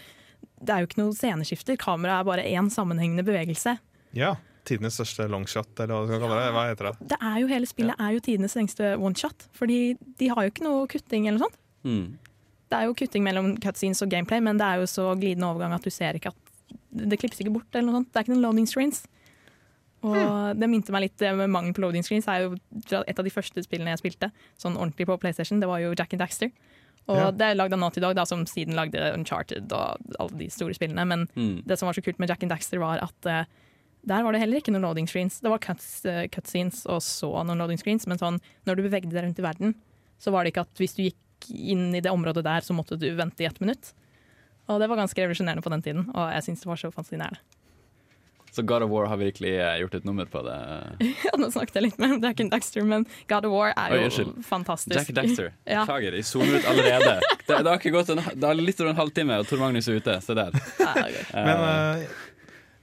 [0.65, 3.79] det er jo ikke noe sceneskifter, kameraet er bare én sammenhengende bevegelse.
[4.17, 4.37] Ja.
[4.65, 6.53] Tidenes største longshot, eller hva kalle.
[6.53, 7.09] Hva heter det?
[7.09, 10.65] Det er jo Hele spillet er jo tidenes lengste oneshot, fordi de har jo ikke
[10.65, 11.57] noe kutting eller noe sånt.
[11.85, 12.19] Mm.
[12.71, 15.73] Det er jo kutting mellom cutscenes og gameplay, men det er jo så glidende overgang
[15.75, 16.37] at du ser ikke at
[16.93, 18.09] Det klippes ikke bort eller noe sånt.
[18.13, 19.05] Det er ikke noen loading screens.
[20.03, 22.25] Og det minte meg litt med mangel på loading screens.
[22.25, 25.61] Det er jo et av de første spillene jeg spilte sånn ordentlig på PlayStation.
[25.61, 26.51] Det var jo Jack and Daxter.
[27.09, 27.31] Og Ja.
[27.31, 30.73] det er lagd av Naughty Dog, da, som siden lagde Uncharted og alle de store
[30.75, 31.05] spillene.
[31.07, 31.63] Men Mm.
[31.67, 33.45] det som var så kult med Jack and Daxter, var at uh,
[34.07, 35.41] der var det heller ikke noen loading screens.
[35.41, 39.11] Det var cuts, uh, cutscenes og så noen loading screens, men sånn, når du bevegde
[39.13, 39.75] deg rundt i verden,
[40.19, 42.99] så var det ikke at hvis du gikk inn i det området der, så måtte
[42.99, 43.93] du vente i ett minutt.
[44.69, 47.39] Og det var ganske revolusjonerende på den tiden, og jeg syns det var så fascinerende.
[48.51, 50.57] Så God of War har virkelig eh, gjort et nummer på det.
[51.27, 53.95] Ja, nå snakket jeg litt mer om Jack and Daxter, men God of War er
[53.97, 54.97] jo Oi, fantastisk.
[54.97, 55.53] Jack Dexter.
[55.71, 55.85] Ja.
[55.85, 57.19] Beklager, jeg zoomer ut allerede.
[57.51, 59.89] Det, det har ikke gått en, det har litt over en halvtime, og Tor Magnus
[59.91, 60.17] er ute.
[60.23, 60.55] Se der.
[60.79, 61.17] Ja, er.
[61.35, 62.21] Men uh,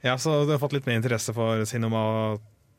[0.04, 2.02] ja, Så du har fått litt mer interesse for cinema,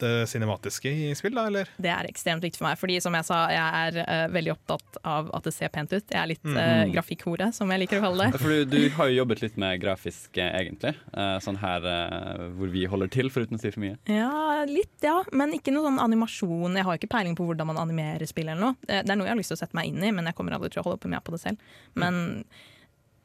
[0.04, 1.70] det cinematiske i spill, da, eller?
[1.82, 5.00] Det er ekstremt viktig for meg, fordi som jeg sa, jeg er uh, veldig opptatt
[5.04, 6.04] av at det ser pent ut.
[6.10, 6.58] Jeg er litt Mm.
[6.58, 8.40] uh, grafikkhore, som jeg liker å kalle det.
[8.42, 10.96] For du, du har jo jobbet litt med grafisk, eh, egentlig.
[11.14, 13.98] Uh, sånn her eh, hvor vi holder til, foruten å si for mye.
[14.10, 15.20] Ja, litt, ja.
[15.36, 16.76] Men ikke noe sånn animasjon.
[16.80, 18.76] Jeg har ikke peiling på hvordan man animerer spill eller noe.
[18.88, 20.36] Det det er noe jeg har lyst til å sette meg inn i, men jeg
[20.40, 21.58] kommer aldri til å holde på med på det selv.
[22.00, 22.20] Men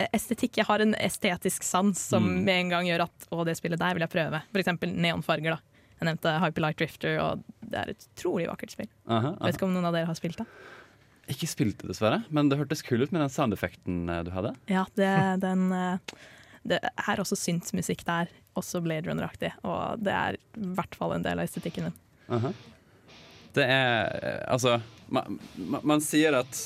[0.00, 2.44] eh, estetikk, jeg har en estetisk sans som Mm.
[2.44, 4.40] med en gang gjør at å, det spillet der vil jeg prøve.
[4.52, 5.60] For eksempel neonfarger, da.
[6.00, 8.88] Jeg nevnte Hyperlight Drifter, og det er et utrolig vakkert spill.
[9.06, 9.46] Aha, aha.
[9.46, 10.46] vet ikke om noen av dere har spilt det?
[11.32, 14.52] Ikke spilt det, dessverre, men det hørtes kul ut med den soundeffekten eh, du hadde.
[14.68, 15.10] Ja, det,
[15.44, 16.16] den eh,
[16.68, 18.28] Det er også syntmusikk der,
[18.58, 19.54] også Blade Runner-aktig.
[19.64, 21.96] Og det er i hvert fall en del av estetikken din.
[22.34, 22.52] Aha.
[23.54, 26.62] Det er eh, Altså, man, man, man sier at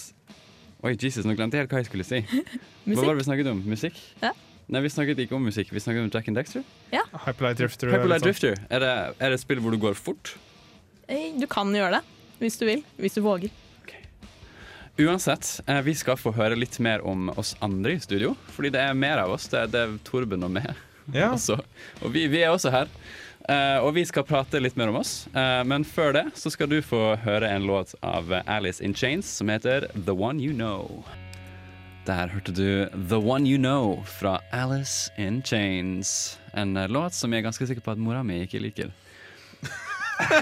[0.87, 2.21] Oi, Jesus, nå glemte jeg helt hva jeg skulle si.
[2.87, 3.62] Hva var det vi snakket om?
[3.67, 3.97] Musikk?
[4.23, 4.31] Ja.
[4.68, 5.70] Nei, vi snakket ikke om musikk.
[5.72, 6.64] Vi snakket om Jack and Dexter.
[6.92, 7.88] Hyperlight Drifter.
[7.94, 8.22] Hyperlight.
[8.26, 8.59] Drifter.
[8.68, 10.35] Er det, er det et spill hvor du går fort?
[11.09, 12.02] Eh, Du kan gjøre det,
[12.42, 12.85] hvis du vil.
[13.00, 13.48] Hvis du våger.
[14.98, 18.33] Uansett, eh, vi skal få høre litt mer om oss andre i studio.
[18.50, 19.46] Fordi det er mer av oss.
[19.48, 20.68] Det er, det er Torben og meg
[21.14, 21.31] Ja.
[22.02, 22.90] Og vi, vi er også her.
[23.48, 25.22] Eh, og vi skal prate litt mer om oss.
[25.33, 29.31] Eh, men før det så skal du få høre en låt av Alice in Chains
[29.38, 31.00] som heter The One You Know.
[32.09, 32.64] Der hørte du
[33.09, 36.38] The One You Know fra Alice in Chains.
[36.57, 38.94] En eh, låt som jeg er ganske sikker på at mora mi ikke liker.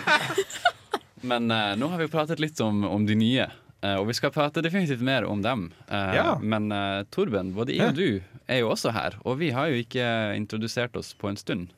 [1.26, 3.48] Men uh, nå har vi pratet litt om, om de nye,
[3.82, 5.66] uh, og vi skal prate definitivt mer om dem.
[5.90, 6.28] Uh, Ja.
[6.38, 6.70] Men
[7.10, 10.06] Torben, både jeg og du er jo også her, og vi har jo ikke
[10.38, 11.72] introdusert oss på en stund.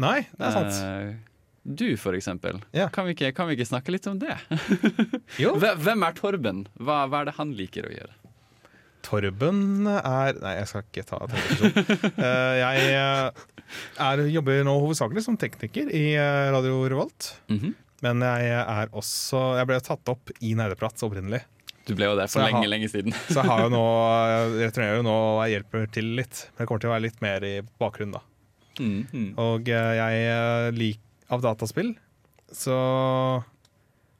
[0.00, 1.26] Nei, det er sant.
[1.62, 2.58] Du, for eksempel.
[2.74, 2.88] Ja.
[2.90, 4.34] Kan, vi ikke, kan vi ikke snakke litt om det?
[5.42, 5.54] Jo.
[5.60, 6.64] Hvem er Torben?
[6.80, 8.16] Hva, hva er det han liker å gjøre?
[9.06, 11.72] Torben er Nei, jeg skal ikke ta tredjeperson.
[12.26, 13.44] Eh, jeg eh,
[14.02, 17.30] er, jobber nå hovedsakelig som tekniker i eh, Radio Revolt.
[17.52, 17.76] Mhm.
[18.00, 21.42] Men jeg er også Jeg ble tatt opp i Nerdeprat opprinnelig.
[21.84, 23.12] Du ble jo der for lenge, har- lenge siden.
[23.28, 23.82] Så jeg har jo nå
[24.32, 26.44] jeg returnerer jo nå og jeg hjelper til litt.
[26.54, 28.22] Men det kommer til å være litt mer i bakgrunnen, da.
[28.80, 29.30] Mm, mm.
[29.42, 31.92] Og jeg liker av dataspill
[32.50, 32.74] så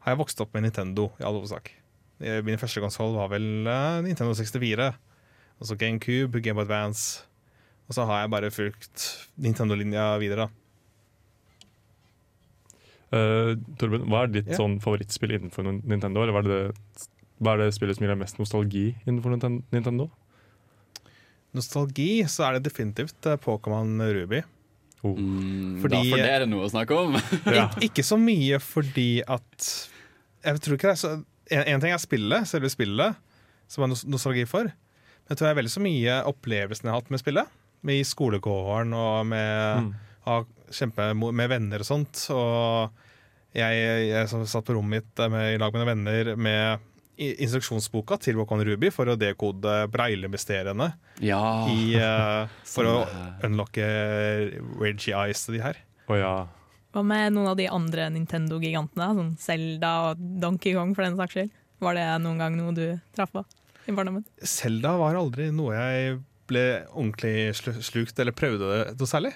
[0.04, 1.72] har jeg vokst opp med Nintendo i all hovedsak.
[2.20, 4.90] Eh, Min første konsoll var vel eh, Nintendo 64.
[5.60, 7.24] Og så GameCube, Game Advance.
[7.88, 9.06] Og så har jeg bare fulgt
[9.40, 10.46] Nintendo-linja videre.
[10.46, 10.56] da.
[13.10, 14.58] Eh, Torben, hva er ditt yeah.
[14.60, 16.22] sånn favorittspill innenfor Nintendo?
[16.22, 17.08] Eller hva er, det,
[17.42, 20.06] hva er det spillet som gir deg mest nostalgi innenfor Nintendo?
[21.56, 24.44] Nostalgi, så er det definitivt Pokémon Ruby.
[25.02, 25.16] Oh.
[25.16, 27.16] Mm, Fordi- da får dere noe å snakke om.
[27.50, 27.66] Ja.
[27.82, 29.70] Ikke så mye fordi at
[30.44, 31.10] Jeg tror ikke det er så
[31.50, 33.16] En, en ting er spillet, selve spillet,
[33.70, 34.64] som er nos nostalgi for.
[34.70, 37.56] Men jeg tror det er veldig så mye opplevelsen jeg har hatt med spillet.
[37.86, 39.94] Med I skolegården og med, Mm.
[40.26, 42.26] å kjempe, med venner og sånt.
[42.34, 42.90] Og
[43.56, 46.86] jeg, jeg som satt på rommet mitt med, i lag med noen venner med
[47.20, 50.86] instruksjonsboka til Pokémon Ruby for å dekode braille-mysteriene
[51.20, 51.40] Ja.
[51.68, 53.46] i, uh, for å Sånn, eh.
[53.48, 53.88] unlocke
[54.80, 55.76] Reggie Eyes til de her.
[56.08, 56.46] Oh, ja.
[56.90, 59.10] Hva med noen av de andre Nintendo-gigantene?
[59.18, 61.52] Sånn Zelda og Donkey Kong, for den saks skyld.
[61.80, 62.84] Var det noen gang noe du
[63.16, 63.44] traff på
[63.88, 64.26] i barndommen?
[64.44, 66.18] Selda var aldri noe jeg
[66.50, 67.54] ble ordentlig
[67.86, 69.32] slukt eller prøvde det noe særlig.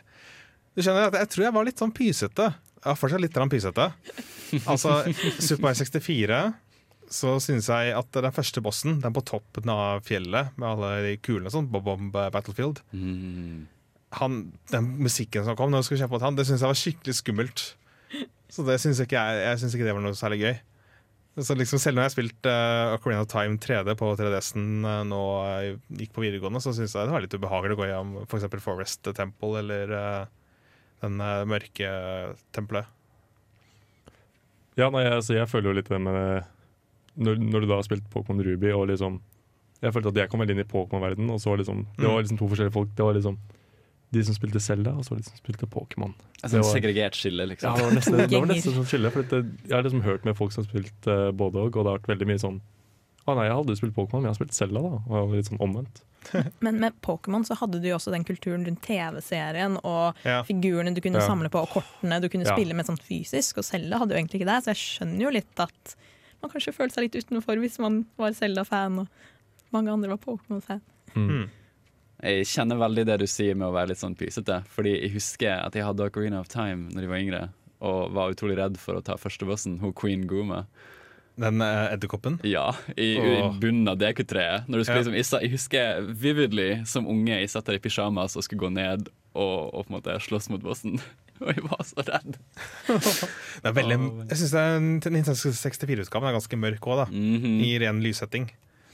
[0.75, 2.51] Du skjønner at Jeg tror jeg var litt sånn pysete.
[2.85, 3.90] Jeg var fortsatt litt pysete.
[4.71, 5.01] Altså,
[5.43, 6.40] Super Mario 64
[7.14, 11.14] så synes jeg at den første bossen, den på toppen av fjellet med alle de
[11.23, 13.67] kulene og sånn, Bob Bomb Battlefield Mm.
[14.20, 14.38] Han,
[14.70, 17.16] Den musikken som kom når jeg skulle kjempe mot han, det syns jeg var skikkelig
[17.18, 17.64] skummelt.
[18.53, 20.55] Så det synes ikke jeg, jeg synes ikke det var noe særlig gøy.
[21.42, 25.00] Så liksom Selv når jeg har spilt uh, Ocarina of Time 3D på 3DS-en uh,
[25.09, 28.29] nå jeg gikk på videregående, så syns jeg det var litt ubehagelig å gå gjennom
[28.29, 28.46] f.eks.
[28.62, 30.20] Forest Temple eller uh,
[31.03, 31.90] den uh, mørke
[32.55, 32.87] tempelet.
[34.79, 36.46] Ja, nei, altså, jeg føler jo litt det med
[37.14, 39.20] når, når du da har spilt Pokémon Ruby og liksom
[39.83, 42.22] Jeg følte at jeg kom veldig inn i Pokémon-verdenen, og så var liksom, det var
[42.22, 42.94] liksom to forskjellige folk.
[42.96, 43.35] Det var liksom
[44.14, 46.14] de som spilte Zelda, og så var det de som spilte Pokémon.
[46.42, 47.74] Et Det var- segregert skille, Ja, liksom.
[47.77, 49.11] det var nesten, det var nesten sånn skille.
[49.12, 51.85] For det, jeg har liksom hørt med folk som har spilt uh, både og, og
[51.85, 52.61] det har vært veldig mye sånn
[53.27, 54.98] Å nei, jeg hadde spilt Pokémon, men jeg har spilt Zelda, da.
[55.09, 56.03] Og jeg var litt sånn omvendt.
[56.61, 60.42] Men med Pokémon så hadde du jo også den kulturen rundt TV-serien og Ja.
[60.44, 61.27] figurene du kunne Ja.
[61.29, 62.53] samle på, og kortene du kunne Ja.
[62.55, 63.57] spille med sånn fysisk.
[63.57, 65.96] Og Selda hadde jo egentlig ikke det, så jeg skjønner jo litt at
[66.42, 69.09] man kanskje følte seg litt utenfor hvis man var Selda-fan og
[69.72, 70.83] mange andre var Pokémon-fan.
[71.16, 71.48] Mm.
[72.25, 74.63] Jeg kjenner veldig det du sier med å være litt sånn pysete.
[74.73, 77.43] Fordi jeg husker at jeg hadde Ocarina of Time Når jeg var yngre,
[77.85, 80.65] og var utrolig redd for å ta første bossen, hun Queen Guma.
[81.37, 82.39] Den edderkoppen.
[82.47, 84.69] Ja, i, i bunnen av DQ-treet.
[84.71, 85.03] Når du skulle Ja.
[85.03, 88.71] liksom, jeg, jeg husker vividly som unge jeg satt der i pyjamas og skulle gå
[88.73, 91.01] ned og, og på en måte slåss mot bossen.
[91.43, 92.37] Og jeg var så redd.
[93.65, 93.97] Det er veldig,
[94.31, 94.53] jeg syns
[95.03, 97.07] Nintendo 64-utgaven er ganske mørk òg, da.
[97.11, 97.57] -hmm.
[97.67, 98.47] I ren lyssetting.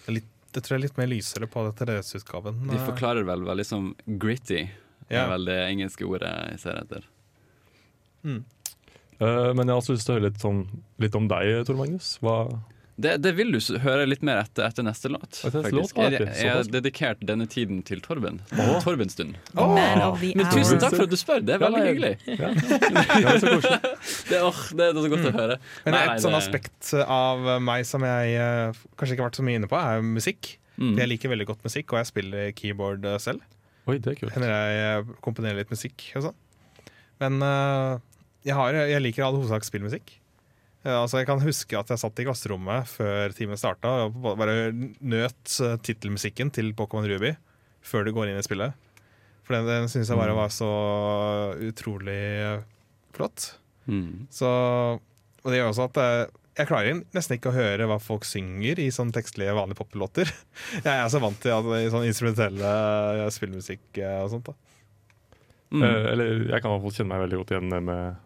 [0.07, 2.63] Det, litt, det tror jeg er litt mer lysere på dette DS-utgaven.
[2.71, 4.65] De forklarer vel veldig som gritty.
[5.11, 5.25] Ja.
[5.25, 7.07] er vel det engelske ordet jeg ser etter.
[9.21, 10.61] Eh, men jeg har også lyst til å høre litt, sånn,
[11.03, 12.13] litt om deg, Tor Magnus.
[12.23, 12.37] Hva,
[13.01, 15.39] Det, det vil du høre litt mer etter, etter neste låt.
[15.41, 15.73] Faktisk.
[15.73, 15.93] låt?
[15.97, 18.41] Ah, Jeg, jeg har dedikert denne tiden til Torben.
[18.85, 19.39] Torbenstund.
[19.57, 19.73] Oh.
[19.75, 22.13] Men tusen takk for at du spør, det er veldig hyggelig.
[22.29, 22.51] ja.
[22.53, 23.81] ja, så koselig.
[24.31, 25.57] Det, åh, det er så godt å høre.
[25.85, 29.47] Men Nei, et sånn aspekt av meg som jeg eh, kanskje ikke har vært så
[29.47, 30.53] mye inne på, er musikk.
[30.81, 30.95] Mm.
[31.01, 33.43] Jeg liker veldig godt musikk, og jeg spiller keyboard eh, selv.
[33.89, 34.35] Oi, det er kult.
[34.37, 36.39] Hender jeg eh, komponerer litt musikk og sånn.
[37.21, 37.99] Men uh,
[38.47, 40.15] jeg, har, jeg liker all hovedsak spillmusikk.
[40.85, 44.73] Eh, altså jeg kan huske at jeg satt i klasserommet før timen starta og bare
[44.73, 47.35] nøt uh, tittelmusikken til Pokémon Ruby
[47.85, 48.77] før du går inn i spillet.
[49.45, 50.71] For den, den syns jeg bare var så
[51.66, 52.61] utrolig eh,
[53.16, 53.55] flott.
[53.90, 54.29] Mm.
[54.31, 54.47] Så,
[55.01, 56.27] og det gjør også at jeg,
[56.61, 60.31] jeg klarer nesten ikke å høre hva folk synger i sånn tekstlige, vanlige poplåter.
[60.85, 62.75] Jeg er så vant til at, i sånn instrumentelle
[63.25, 64.53] eh, spillmusikk eh, og sånt.
[64.53, 64.59] da
[65.71, 65.85] Mm.
[65.87, 68.16] Eh, eller jeg kan i hvert fall kjenne meg veldig godt igjen med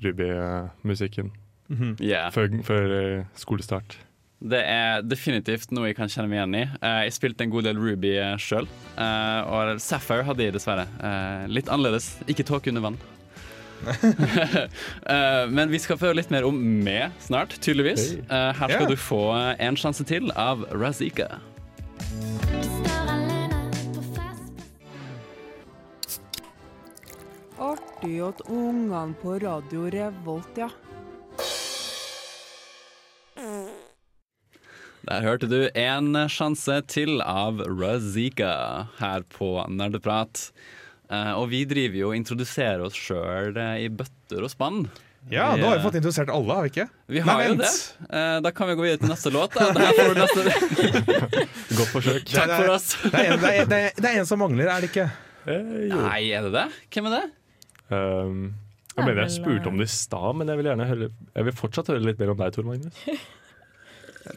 [0.00, 1.26] Ruby-musikken
[2.00, 2.30] Yeah.
[2.34, 3.98] før, før eh, skolestart.
[4.46, 6.64] Det er definitivt noe jeg kan kjenne meg igjen i.
[6.78, 10.86] Eh, jeg spilte en god del Ruby sjøl, og Sapphire hadde jeg dessverre.
[11.00, 12.16] Eh, litt annerledes.
[12.30, 13.00] Ikke tåke under vann.
[15.06, 18.16] Eh, men vi skal få høre litt mer om meg snart, tydeligvis.
[18.18, 19.20] Eh, her skal du få
[19.62, 21.28] en sjanse til av Razika.
[27.58, 30.68] Artig at ungene på Radio Revolt, ja.
[35.06, 40.48] Der hørte du en sjanse til av Razika her på Nerdeprat.
[41.06, 44.86] Eh, og vi driver jo og introduserer oss sjøl i bøtter og spann.
[45.30, 46.84] Ja, nå har vi fått introdusert alle, har vi ikke?
[47.10, 47.62] Vi har Nei, jo vent.
[47.98, 48.10] det.
[48.14, 49.56] Eh, da kan vi gå videre til neste låt.
[49.74, 50.44] Neste.
[51.78, 52.28] Godt forsøk.
[52.30, 52.92] Takk for oss.
[53.02, 53.66] Det er, en, det, er,
[53.98, 55.08] det, er, en som mangler, er det ikke?
[55.50, 55.90] Eh.
[55.90, 56.68] Nei, er det det?
[56.94, 57.24] Hvem er det?
[57.90, 58.46] Um,
[58.96, 61.56] jeg mener jeg spurte om det i stad, men jeg vil gjerne høre Jeg vil
[61.56, 63.02] fortsatt høre litt mer om deg, Tor Magnus.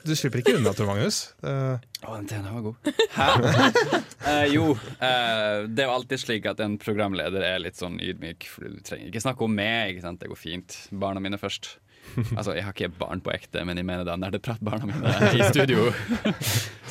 [0.05, 1.19] Du slipper ikke unna, Tor Magnus.
[1.41, 2.93] Eh, Å, den tjener var god.
[3.15, 3.29] Hæ?
[4.29, 8.45] Eh, jo, uh, det er jo alltid slik at en programleder er litt sånn ydmyk.
[8.51, 10.19] For du trenger ikke snakke om meg, ikke sant?
[10.21, 10.75] det går fint.
[10.91, 11.77] Barna mine først.
[12.37, 15.87] Altså, Jeg har ikke barn på ekte, men jeg mener da nerdepratbarna mine i studio.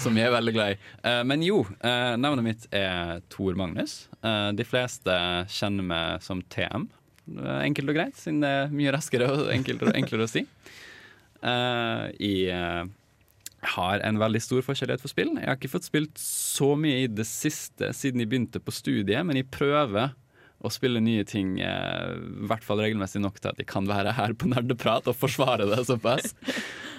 [0.03, 0.79] som jeg er veldig glad i.
[1.11, 4.01] Eh, men jo, navnet mitt er Tor Magnus.
[4.23, 5.15] Eh, de fleste
[5.53, 6.89] kjenner meg som TM.
[7.37, 10.45] Eh, Enkelt og greit, siden det er mye raskere og enklere, enklere å si.
[11.39, 12.87] Uh, jeg eh,
[13.75, 15.35] har en veldig stor forskjellighet for spill.
[15.37, 19.23] Jeg har ikke fått spilt så mye i det siste siden jeg begynte på studiet,
[19.27, 20.15] men jeg prøver
[20.59, 24.15] å spille nye ting, eh, i hvert fall regelmessig nok til at jeg kan være
[24.17, 26.35] her på Nerdeprat og forsvare det såpass.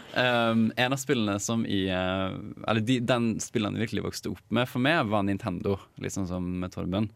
[0.09, 2.32] Um, en av spillene som i eh,
[2.65, 6.47] Eller de, den spillene jeg virkelig vokste opp med for meg, var Nintendo, sånn som
[6.63, 7.11] med Torben.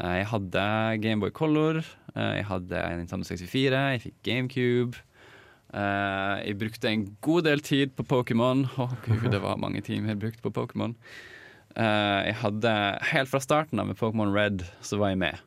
[0.00, 0.64] Eh, Jeg hadde
[1.02, 1.76] Gameboy Color,
[2.14, 4.94] eh, jeg hadde Nintendo 64, jeg fikk GameCube.
[5.74, 8.66] Eh, Jeg brukte en god del tid på Pokémon.
[8.76, 10.94] Å gud, det var mange timer jeg brukte på Pokémon.
[11.76, 12.72] Eh, Jeg hadde,
[13.12, 15.38] Helt fra starten av med Pokémon Red så var jeg med.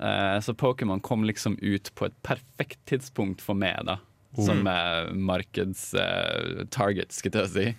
[0.00, 3.96] Eh, Så Pokémon kom liksom ut på et perfekt tidspunkt for meg, da.
[4.34, 7.74] Som uh, markeds-target, skulle jeg si.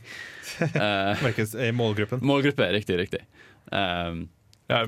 [0.76, 2.20] Uh, markeds, målgruppen.
[2.22, 3.20] målgruppe, riktig, riktig.
[3.72, 4.30] Um,
[4.70, 4.88] Jeg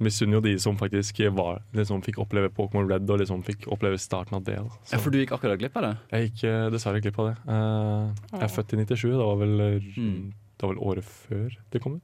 [0.00, 3.98] misunner jo de som faktisk var, liksom, fikk oppleve Pokémon Red og liksom fikk oppleve
[4.00, 4.56] starten av det.
[4.88, 5.92] Så ja, for du gikk akkurat glipp av det?
[6.12, 7.36] Jeg gikk eh, dessverre glipp av det.
[7.46, 10.32] Uh, jeg er født i 97, det var vel, eh, Mm.
[10.56, 12.02] det var vel året før det kom ut.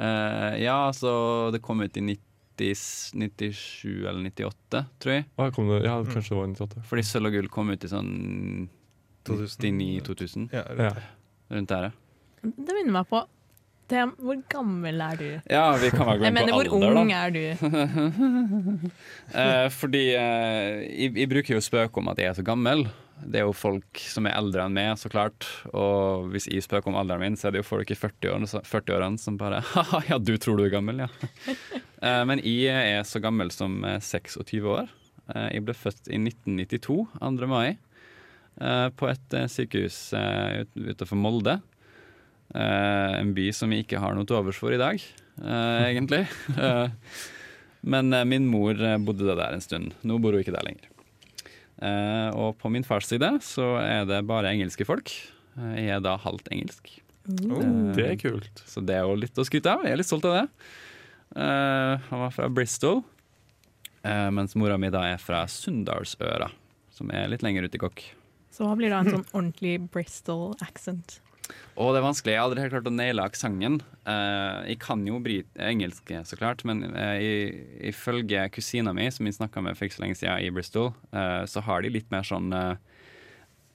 [0.00, 5.26] Uh, ja, altså Det kom ut i 90, 97 eller 98, tror jeg.
[5.38, 6.82] Ah, kom det, ja, kanskje det var 98.
[6.90, 8.68] Fordi Sølv og gull kom ut i sånn
[9.24, 10.48] 99-2000.
[10.52, 10.92] Ja, Ja.
[11.50, 11.90] Rundt der, ja.
[12.44, 13.20] Det minner meg på
[13.90, 15.28] det, Hvor gammel er du?
[15.50, 17.22] Ja, vi kan være Jeg mener, hvor alder, ung da.
[17.24, 18.90] er du?
[19.34, 22.84] Eh, fordi eh, jeg, jeg bruker jo spøk om at jeg er så gammel.
[23.24, 25.46] Det er jo folk som er eldre enn meg, så klart.
[25.72, 29.18] Og hvis jeg spøker om alderen min, så er det jo folk i 40-årene 40
[29.22, 31.10] som bare Haha, ja, du tror du er gammel, ja.
[32.04, 34.90] Eh, men jeg er så gammel som eh, 26 år.
[35.32, 37.46] Eh, jeg ble født i 1992, 2.
[37.48, 37.78] mai,
[38.60, 41.54] eh, på et eh, sykehus eh, utenfor Molde.
[42.54, 45.00] Eh, en by som vi ikke har noe til overs for i dag,
[45.40, 46.24] uh, egentlig.
[46.58, 46.90] Uh,
[47.94, 49.94] men min mor bodde der en stund.
[50.04, 50.90] Nå bor hun ikke der lenger.
[51.82, 55.10] Eh, og på min fars side så er det bare engelske folk.
[55.54, 56.92] Jeg er da halvt engelsk.
[57.28, 58.62] Eh, Det er kult.
[58.68, 59.84] Så det er jo litt å skryte av.
[59.84, 60.46] Jeg er litt stolt av det.
[61.34, 63.02] Eh, han var fra Bristol,
[64.04, 66.50] eh, mens mora mi da er fra Sunndalsøra,
[66.94, 68.04] som er litt lenger ute i kokk.
[68.54, 71.18] Så hva blir da en sånn ordentlig Bristol accent?
[71.74, 72.32] Og det er vanskelig.
[72.32, 73.80] Jeg har aldri helt klart å naile aksenten.
[74.06, 77.18] Uh, jeg kan jo brit engelsk, så klart, men uh,
[77.90, 81.42] ifølge kusina mi, som jeg snakka med for ikke så lenge siden i Bristol, uh,
[81.50, 82.76] så har de litt mer sånn eh,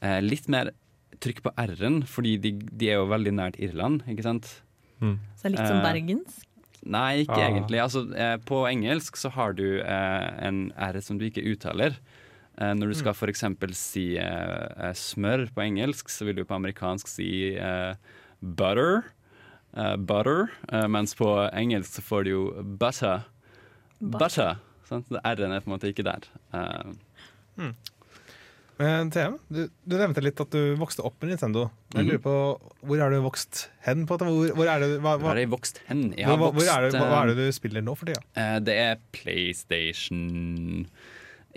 [0.05, 0.71] eh, Litt mer
[1.19, 4.53] trykk på r-en, fordi de, de er jo veldig nært Irland, ikke sant?
[4.99, 6.45] Så det er litt som bergensk?
[6.87, 7.49] Nei, ikke Ah.
[7.49, 7.79] egentlig.
[7.83, 8.05] Altså,
[8.47, 11.97] på engelsk så har du en R som du ikke uttaler.
[12.59, 16.45] Eh, når du skal for eksempel si eh, eh, smør på engelsk, så vil du
[16.47, 17.29] på amerikansk si
[18.43, 19.03] butter.
[19.77, 20.49] eh, butter.
[20.91, 22.43] Mens på engelsk så får du jo
[22.79, 23.23] butter.
[23.99, 24.57] Butter.
[24.89, 26.27] butter Det R-en er på en måte ikke der.
[26.53, 27.71] Eh,
[28.79, 31.65] Men TM, du, du nevnte litt at du vokste opp med Nintendo.
[31.91, 32.33] Jeg lurer på,
[32.87, 34.05] Hvor er du vokst hen?
[34.07, 34.15] på?
[34.17, 36.05] Hvor, hvor er det, hva, hvor hva, har jeg vokst hen?
[36.15, 38.07] Jeg hvor, har hvor, hvor er det, hva, hva er det du spiller nå for
[38.07, 38.23] tida?
[38.63, 40.87] Det er PlayStation.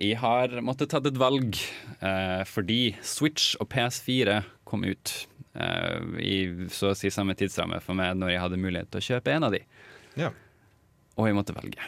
[0.02, 1.54] Jeg har måttet tatt et valg
[2.02, 5.12] eh, fordi Switch og PS4 kom ut
[5.54, 6.38] eh, i
[6.74, 9.46] så å si samme tidsramme for meg når jeg hadde mulighet til å kjøpe en
[9.46, 9.62] av de.
[10.18, 10.32] Ja.
[11.14, 11.86] Og jeg måtte velge.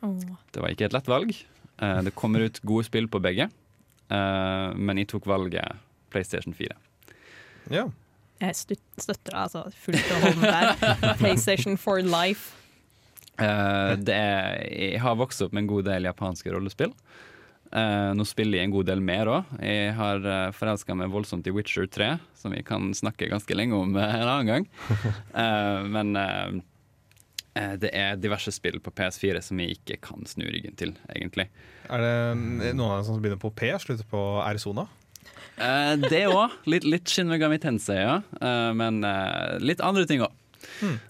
[0.00, 0.16] Oh.
[0.54, 1.36] Det var ikke et lett valg.
[1.36, 3.50] Eh, det kommer ut gode spill på begge,
[4.08, 5.84] eh, men jeg tok valget
[6.14, 6.80] PlayStation 4.
[7.76, 7.88] ja.
[8.36, 11.14] Jeg støtter deg altså fullt og holdent der.
[11.22, 12.52] PlayStation for life.
[13.36, 16.94] Eh, det er, jeg har vokst opp med en god del japanske rollespill.
[17.66, 19.48] Uh, nå spiller jeg en god del mer òg.
[19.58, 23.74] Jeg har uh, forelska meg voldsomt i Witcher 3, som vi kan snakke ganske lenge
[23.74, 24.68] om uh, en annen gang.
[25.36, 26.54] Eh, men eh,
[27.60, 31.50] eh, det er diverse spill på PS4 som jeg ikke kan snu ryggen til, egentlig.
[31.92, 34.86] Er det noen av dem som begynner på P, slutter på Arizona?
[35.56, 36.56] Eh, det òg.
[36.68, 38.18] Litt, litt Shin Megami Tensei, ja.
[38.40, 40.32] Eh, men eh, litt andre ting òg.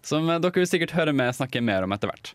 [0.07, 2.33] Som eh, dere vil sikkert høre meg snakke mer om etter hvert.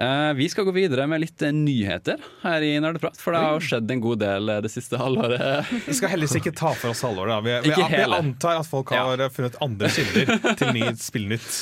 [0.00, 3.58] Uh, vi skal gå videre med litt eh, nyheter her i Nerdeprat, for det har
[3.58, 5.68] jo skjedd en god del eh, det siste halvåret.
[5.88, 7.34] Vi skal heldigvis ikke ta for oss halvåret.
[7.34, 7.40] da.
[7.44, 11.52] Vi, vi, vi antar at folk har funnet andre kilder til ny spillnytt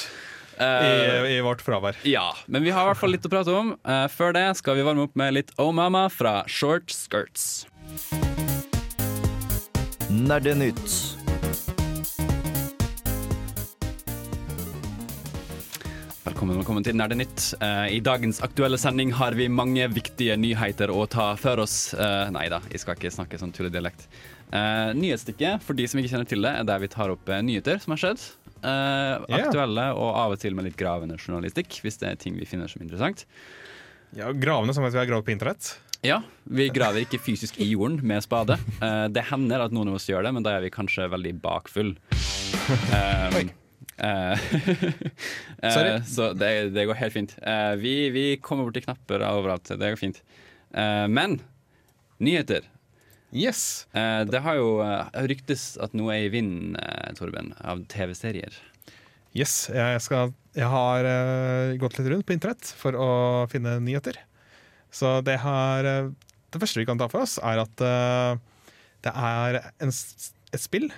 [0.58, 1.98] i, i vårt fravær.
[2.06, 3.74] Ja, men vi har i hvert fall litt å prate om.
[3.82, 7.66] Eh, før det skal vi varme opp med litt Oh Mama fra Short Skirts.
[10.08, 11.17] Nerdenytt.
[16.28, 17.54] Velkommen, velkommen til Nerdenytt.
[17.56, 21.94] Uh, I dagens aktuelle sending har vi mange viktige nyheter å ta for oss.
[21.96, 24.04] Uh, nei da, jeg skal ikke snakke sånn tulledialekt.
[24.52, 27.38] Uh, nyhetsstykket, for de som ikke kjenner til det, er der vi tar opp uh,
[27.40, 28.26] nyheter som har skjedd.
[28.58, 28.60] Uh,
[29.24, 32.48] aktuelle Aktuelle og av og til med litt gravende journalistikk, hvis det er ting vi
[32.50, 33.24] finner som interessant.
[34.18, 35.78] Ja, Gravende som at vi har gravd på internett.
[36.04, 38.54] Ja, vi graver ikke fysisk i jorden med spade.
[38.78, 41.32] Eh, det hender at noen av oss gjør det, men da er vi kanskje veldig
[41.42, 41.96] bakfull.
[41.96, 43.50] Um, eh, eh.
[46.06, 47.34] så det, det går helt fint.
[47.42, 49.74] Eh, vi, vi kommer bort til knapper overalt.
[49.74, 50.22] Det går fint.
[50.72, 51.40] Eh, men
[52.22, 52.68] nyheter.
[53.34, 53.86] Yes!
[53.92, 58.54] Eh, det har jo eh, ryktes at noe er i vinden, eh, Torben, av TV-serier.
[59.36, 63.10] Yes, jeg, skal, jeg har eh, gått litt rundt på internett for å
[63.52, 64.16] finne nyheter.
[64.94, 66.08] Så det, har, eh,
[66.54, 68.40] det første vi kan ta for oss, er at eh,
[69.04, 70.88] det er en, et spill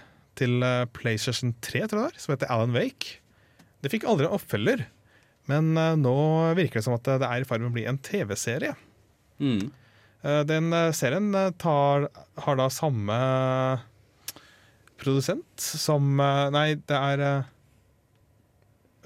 [0.41, 3.19] til eh, PlayStation 3 tror jeg det er, som heter Alan Wake.
[3.85, 4.87] Det fikk aldri en oppfølger,
[5.53, 6.15] men eh, nå
[6.59, 8.75] virker det som at det er i ferd med å bli en TV-serie.
[9.41, 9.71] Mm.
[10.25, 12.09] Eh, Den eh, serien eh, tar,
[12.45, 13.17] har da samme
[15.01, 17.49] produsent som eh, Nei, det er eh,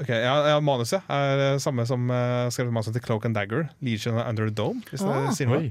[0.03, 3.69] Ok, ja, ja Manuset er eh, samme som uh, skrevet manuset til Cloak and Dagger,
[3.79, 5.29] Legion Under the Dome, hvis Ah.
[5.29, 5.69] det sier noe.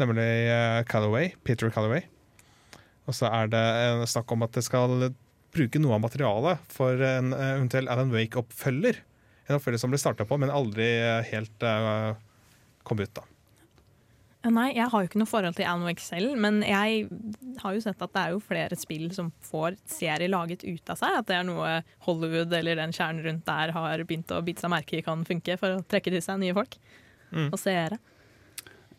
[0.00, 2.06] Nemlig uh, Callaway, Peter Callaway.
[3.06, 5.12] Og så er det snakk om at det skal
[5.56, 8.98] bruke noe av materialet for en eh, eventuell Alan Wake-oppfølger.
[9.46, 12.12] En oppfølger som ble starta på, men aldri eh, helt eh,
[12.86, 13.12] kom ut.
[13.14, 13.22] da.
[14.42, 17.06] Eh, Nei, jeg har jo ikke noe forhold til Alan Wake selv, men jeg
[17.62, 20.98] har jo sett at det er jo flere spill som får serier laget ut av
[21.00, 21.16] seg.
[21.22, 21.70] At det er noe
[22.08, 25.56] Hollywood eller den kjernen rundt der har begynt å bite seg merke i kan funke
[25.62, 26.78] for å trekke til seg nye folk
[27.34, 27.48] Mm.
[27.50, 27.96] og seere.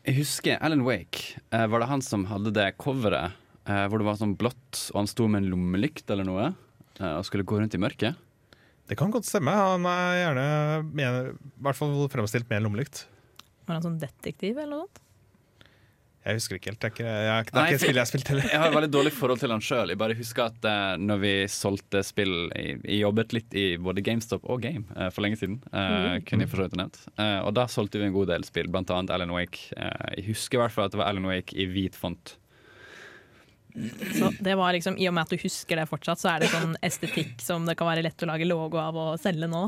[0.04, 1.38] Jeg husker Alan Wake.
[1.56, 3.38] Eh, var det han som hadde det coveret eh,
[3.90, 7.26] hvor det var sånn blått, og han sto med en lommelykt eller noe eh, og
[7.28, 8.24] skulle gå rundt i mørket?
[8.88, 9.52] Det kan godt stemme.
[9.52, 10.46] Han er gjerne
[10.96, 13.04] med, i hvert fall fremstilt med en lommelykt.
[13.68, 15.04] Var han sånn detektiv eller noe sånt?
[16.28, 16.80] Jeg husker ikke helt.
[16.82, 18.48] Det er ikke, jeg, det er Nei, ikke et spill jeg har spilt heller.
[18.52, 19.92] Jeg har et veldig dårlig forhold til han sjøl.
[19.94, 24.04] Jeg bare husker at uh, når vi solgte spill Jeg, jeg jobbet litt i både
[24.04, 25.62] GameStop og Game uh, for lenge siden.
[25.72, 27.00] eh, kunne jeg for så vidt nevnt.
[27.16, 29.70] Uh, og da solgte vi en god del spill, blant annet Alan Wake.
[29.80, 32.36] Eh, jeg husker i hvert fall at det var Alan Wake i hvit font.
[34.18, 36.52] Så det var liksom, I og med at du husker det fortsatt, så er det
[36.54, 39.68] sånn estetikk som det kan være lett å lage logo av og selge nå.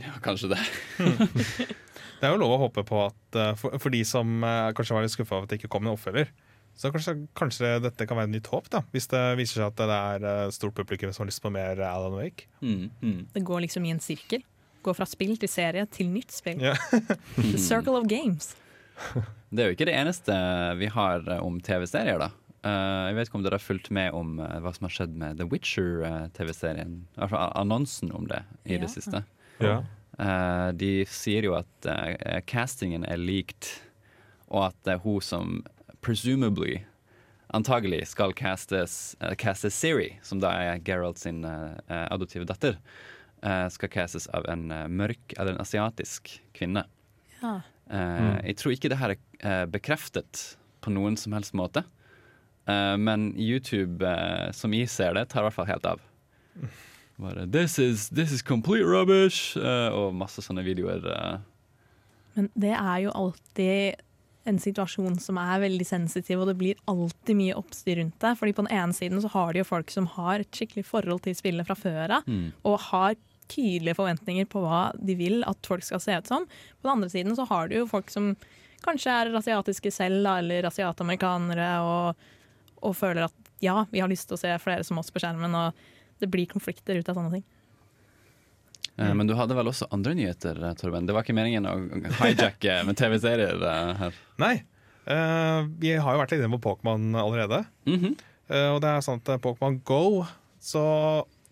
[0.00, 0.62] Ja, kanskje det.
[2.24, 4.94] Det er jo lov å håpe på at eh, for, for de som eh, kanskje
[4.96, 6.30] var litt skuffa over at det ikke kom en oppfølger,
[6.72, 9.82] så kanskje, kanskje dette kan være et nytt håp, da, hvis det viser seg at
[9.82, 12.48] det er eh, stort publikum som har lyst på mer Alan Wake.
[12.64, 13.18] Mm, mm.
[13.34, 14.40] Det går liksom i en sirkel.
[14.84, 16.64] Går fra spill til serie til nytt spill.
[16.64, 16.80] Yeah.
[17.36, 18.54] The circle of games.
[19.54, 20.34] Det er jo ikke det eneste
[20.80, 22.32] vi har om TV-serier, da.
[22.64, 25.16] Eh, jeg vet ikke om dere har fulgt med om uh, hva som har skjedd
[25.20, 26.94] med The Witcher-TV-serien.
[27.12, 28.80] Uh, altså annonsen om det i Ja.
[28.80, 29.24] det siste.
[29.60, 29.82] Ja.
[30.18, 31.86] Eh, de sier jo at
[32.46, 33.82] castingen er likt,
[34.48, 35.64] og at det er hun som
[36.00, 36.84] presumably
[37.54, 41.44] antagelig skal castes, uh, castes Siri, som da er Geralt sin
[41.88, 42.78] adoptive datter,
[43.42, 46.86] eh, skal castes av en mørk eller en asiatisk kvinne.
[47.42, 47.60] Ja.
[47.90, 48.40] Mm.
[48.46, 49.12] Jeg tror ikke det her
[49.44, 51.82] er bekreftet på noen som helst måte.
[52.66, 56.00] Eh, men YouTube, eh, som jeg ser det, tar i hvert fall helt av.
[57.20, 59.56] Bare, this, is, this is complete rubbish!
[59.56, 61.04] eh, og masse sånne videoer.
[62.34, 64.00] Men det er jo alltid
[64.44, 68.32] en situasjon som er veldig sensitiv, og det blir alltid mye oppstyr rundt det.
[68.40, 71.22] Fordi på den ene siden så har de jo folk som har et skikkelig forhold
[71.24, 72.50] til spillet fra før av, Mm.
[72.64, 73.14] og har
[73.48, 76.44] tydelige forventninger på hva de vil at folk skal se ut som.
[76.80, 78.34] På den andre siden så har du jo folk som
[78.84, 82.16] kanskje er asiatiske selv, eller asiatamerikanere, og,
[82.84, 85.54] og føler at ja, vi har lyst til å se flere som oss på skjermen,
[85.56, 87.44] og det blir konflikter ut av sånne ting.
[88.96, 91.06] Eh, Men du hadde vel også andre nyheter, eh, Torben?
[91.06, 91.74] Det var ikke meningen å
[92.22, 94.22] hijacke med TV-serier eh, her.
[94.42, 94.54] Nei.
[95.04, 97.66] Uh, vi har jo vært inne på Pokémon allerede.
[97.84, 98.14] Mm -hmm.
[98.48, 100.24] uh, og det er sånn at eh, Pokémon Go
[100.60, 100.80] Så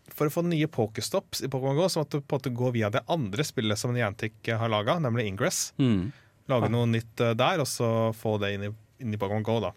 [0.08, 2.70] for å få nye Pokestops i Pokémon Go, så måtte du på en måte gå
[2.70, 5.74] via det andre spillet som Niantic eh, har laga, nemlig Ingress.
[5.78, 6.12] Mm.
[6.48, 9.60] Lage noe nytt eh, der, og så få det inn i, inn i Pokémon Go.
[9.60, 9.72] da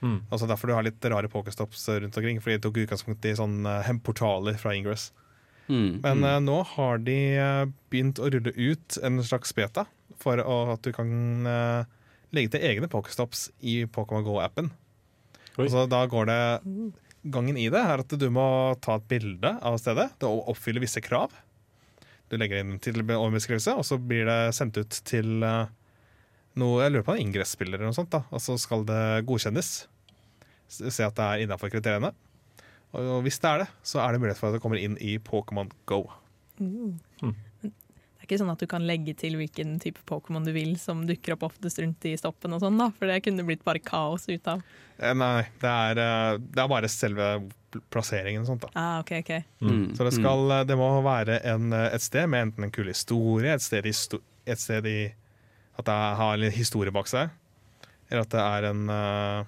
[0.00, 0.18] Mm.
[0.30, 3.78] Altså Derfor du har litt rare Pokestops rundt omkring, fordi de tok utgangspunkt i sånne
[3.82, 5.10] eh, portaler fra Ingress.
[5.68, 6.00] Mm.
[6.02, 6.26] Men mm.
[6.30, 9.86] eh, nå har de eh, begynt å rulle ut en slags beta
[10.18, 11.10] for å, at du kan
[12.34, 14.72] legge til egne Pokestops i Pokémon Go-appen.
[15.58, 16.40] Altså, da går det
[17.28, 18.46] Gangen i det er at du må
[18.82, 20.06] ta et bilde av stedet.
[20.22, 21.34] Det oppfyller visse krav.
[22.30, 25.70] Du legger inn til overbeskrivelse, og så blir det sendt ut til eh,
[26.58, 28.10] noe Jeg lurer på en ingressspiller eller noe sånt.
[28.14, 29.70] da Og så skal det godkjennes.
[30.68, 32.12] Se at det er innafor kriteriene.
[32.96, 35.18] Og hvis det er det, så er det mulighet for at det kommer inn i
[35.20, 36.02] Pokémon Go.
[36.58, 41.04] Det er ikke sånn at du kan legge til hvilken type Pokémon du vil som
[41.08, 42.90] dukker opp oftest rundt i stoppen og sånn, da.
[42.98, 44.64] For det kunne blitt bare kaos ut av.
[44.98, 47.28] Eh, Nei, det er, eh, det er bare selve
[47.92, 48.66] plasseringen og sånt.
[48.66, 49.32] da Ah, ok, ok.
[49.62, 49.94] Mm.
[49.96, 52.88] Så det, skal, eh, det må være en, eh, et sted med enten en kul
[52.90, 55.12] historie, et sted i, sto- et sted i
[55.78, 57.30] At det har en historie bak seg.
[58.08, 59.44] Eller at det er en, eh,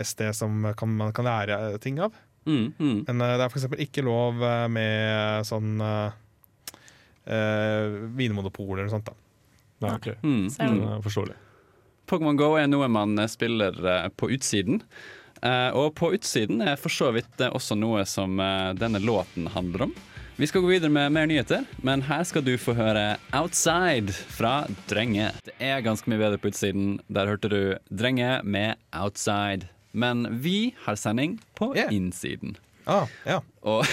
[0.00, 2.16] et sted som kan, man kan lære eh, ting av.
[2.48, 2.72] Mm.
[2.78, 2.98] Mm.
[3.06, 3.68] Men eh, det er f.eks.
[3.86, 6.10] ikke lov eh, med sånn uh,
[8.16, 9.10] vinmonopol eller noe sånt.
[9.12, 9.16] da
[9.80, 10.08] Nei, ok.
[10.24, 10.46] Mm.
[10.60, 11.36] Er forståelig.
[12.10, 14.82] Pokémon Go er noe man eh, spiller eh, på utsiden.
[15.42, 19.48] Eh, og på utsiden er for så vidt eh, også noe som eh, denne låten
[19.54, 19.94] handler om.
[20.40, 24.64] Vi skal gå videre med mer nyheter, men her skal du få høre 'Outside' fra
[24.88, 25.26] Drenge.
[25.44, 26.94] Det er ganske mye bedre på utsiden.
[27.12, 29.66] Der hørte du Drenge med 'Outside'.
[29.92, 31.92] Men vi har sending på Yeah.
[31.92, 32.56] innsiden.
[32.86, 33.40] Ah, ja.
[33.62, 33.84] Og,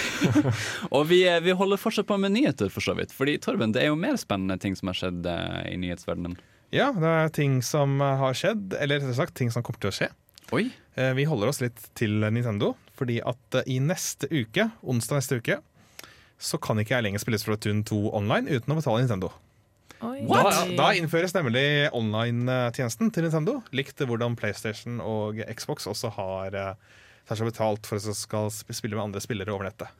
[0.94, 3.12] og vi, vi holder fortsatt på med nyheter, for så vidt.
[3.12, 6.38] Fordi Torben, det er jo mer spennende ting som har skjedd eh, i nyhetsverdenen.
[6.72, 9.90] ja, det er ting som eh, har skjedd, eller rettere sagt ting som kommer til
[9.90, 10.08] å skje.
[10.52, 10.70] Oi!
[10.96, 15.58] Eh, Vi holder oss litt til Nintendo, fordi at i neste uke, onsdag neste uke,
[16.38, 19.32] så kan ikke jeg lenger spille Splatoon 2 online uten å betale Nintendo.
[19.98, 20.42] Da,
[20.78, 27.48] da innføres nemlig online-tjenesten til Nintendo, likt hvordan PlayStation og Xbox også har eh, seg
[27.50, 29.90] betalt for at de skal spille med andre spillere over nettet.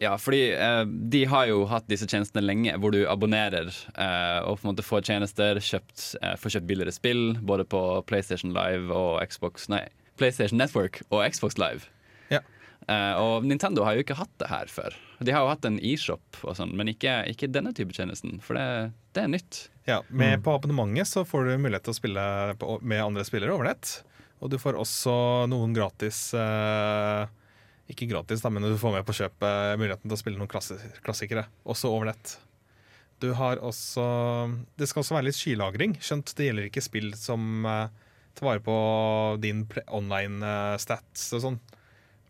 [0.00, 4.58] Ja, fordi eh, de har jo hatt disse tjenestene lenge, hvor du abonnerer eh, og
[4.58, 8.88] på en måte får tjenester, kjøpt, eh, får kjøpt billigere spill, både på PlayStation Live
[8.90, 9.84] og Xbox Nei,
[10.18, 11.92] PlayStation Network og Xbox Live.
[12.90, 14.96] Eh, og Nintendo har jo ikke hatt det her før.
[15.22, 18.58] De har jo hatt en e-shop og sånn, men ikke, ikke denne type tjenesten, for
[18.58, 19.60] det, det er nytt.
[19.88, 22.24] Ja, med, På abonnementet så får du mulighet til å spille
[22.58, 24.00] på, med andre spillere over nett.
[24.42, 25.12] Og du får også
[25.50, 27.30] noen gratis uh,
[27.90, 30.78] Ikke gratis, da, men du får med på kjøpet muligheten til å spille noen klassi
[31.06, 32.36] klassikere, også over nett.
[33.22, 34.04] Du har også
[34.74, 37.86] Det skal også være litt skylagring, skjønt det gjelder ikke spill som uh,
[38.34, 38.76] tar vare på
[39.42, 41.58] din online eh, stats og sånn.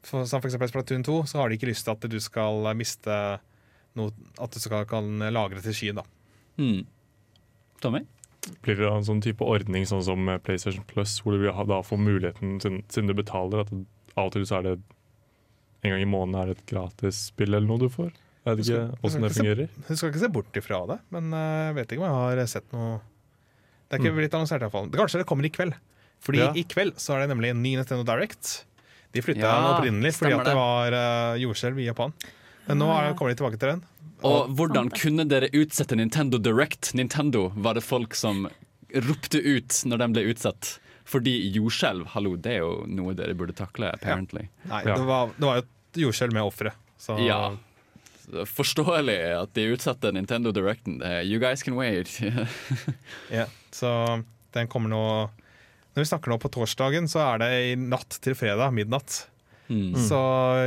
[0.02, 0.56] For, som f.eks.
[0.72, 3.14] Splatoon 2, så har de ikke lyst til at du skal miste
[3.94, 6.04] noe At du skal, kan lagre til skyen, da.
[6.58, 6.86] Mm.
[7.84, 8.00] Tommy?
[8.64, 11.78] Blir det en sånn type ordning sånn som PlayStation Plus, hvor du vil ha- da
[11.86, 13.70] får muligheten, siden, du betaler, at
[14.16, 14.74] av og til så er det
[15.84, 18.10] en gang i måneden er det et gratisspill eller noe du får?
[18.42, 19.68] Jeg vet ikke åssen det fungerer.
[19.86, 22.46] Du skal ikke se bort ifra det, men eh, jeg vet ikke om jeg har
[22.50, 23.00] sett noe
[23.92, 24.18] Det er ikke Mm.
[24.18, 24.90] blitt annonsert, iallfall.
[24.90, 25.74] Kanskje det kommer i kveld.
[26.24, 26.50] Fordi Ja.
[26.56, 28.64] i kveld så er det nemlig en ny Nintendo Direct.
[29.12, 30.56] De flytta Ja, den opprinnelig fordi at det det.
[30.56, 32.12] var uh, jordskjelv i Japan.
[32.66, 33.82] Men nå er, kommer de tilbake til den.
[34.22, 36.92] Og hvordan Sant kunne dere utsette Nintendo Direct?
[36.94, 38.46] Nintendo var det folk som
[38.94, 40.76] ropte ut når den ble utsatt.
[41.04, 44.46] Fordi jordskjelv, hallo, det er jo noe dere burde takle, apparently.
[44.70, 44.94] Nei, Ja.
[44.96, 46.72] det, var, det var jo et jordskjelv med ofre.
[47.02, 47.40] Så Ja.
[48.46, 51.00] Forståelig at de utsatte Nintendo Directen.
[51.26, 52.08] You guys can wait.
[53.30, 54.22] Ja, så
[54.54, 55.02] den kommer nå
[55.92, 59.26] Når vi snakker nå på torsdagen, så er det i natt til fredag midnatt.
[59.72, 59.92] Mm.
[60.08, 60.18] Så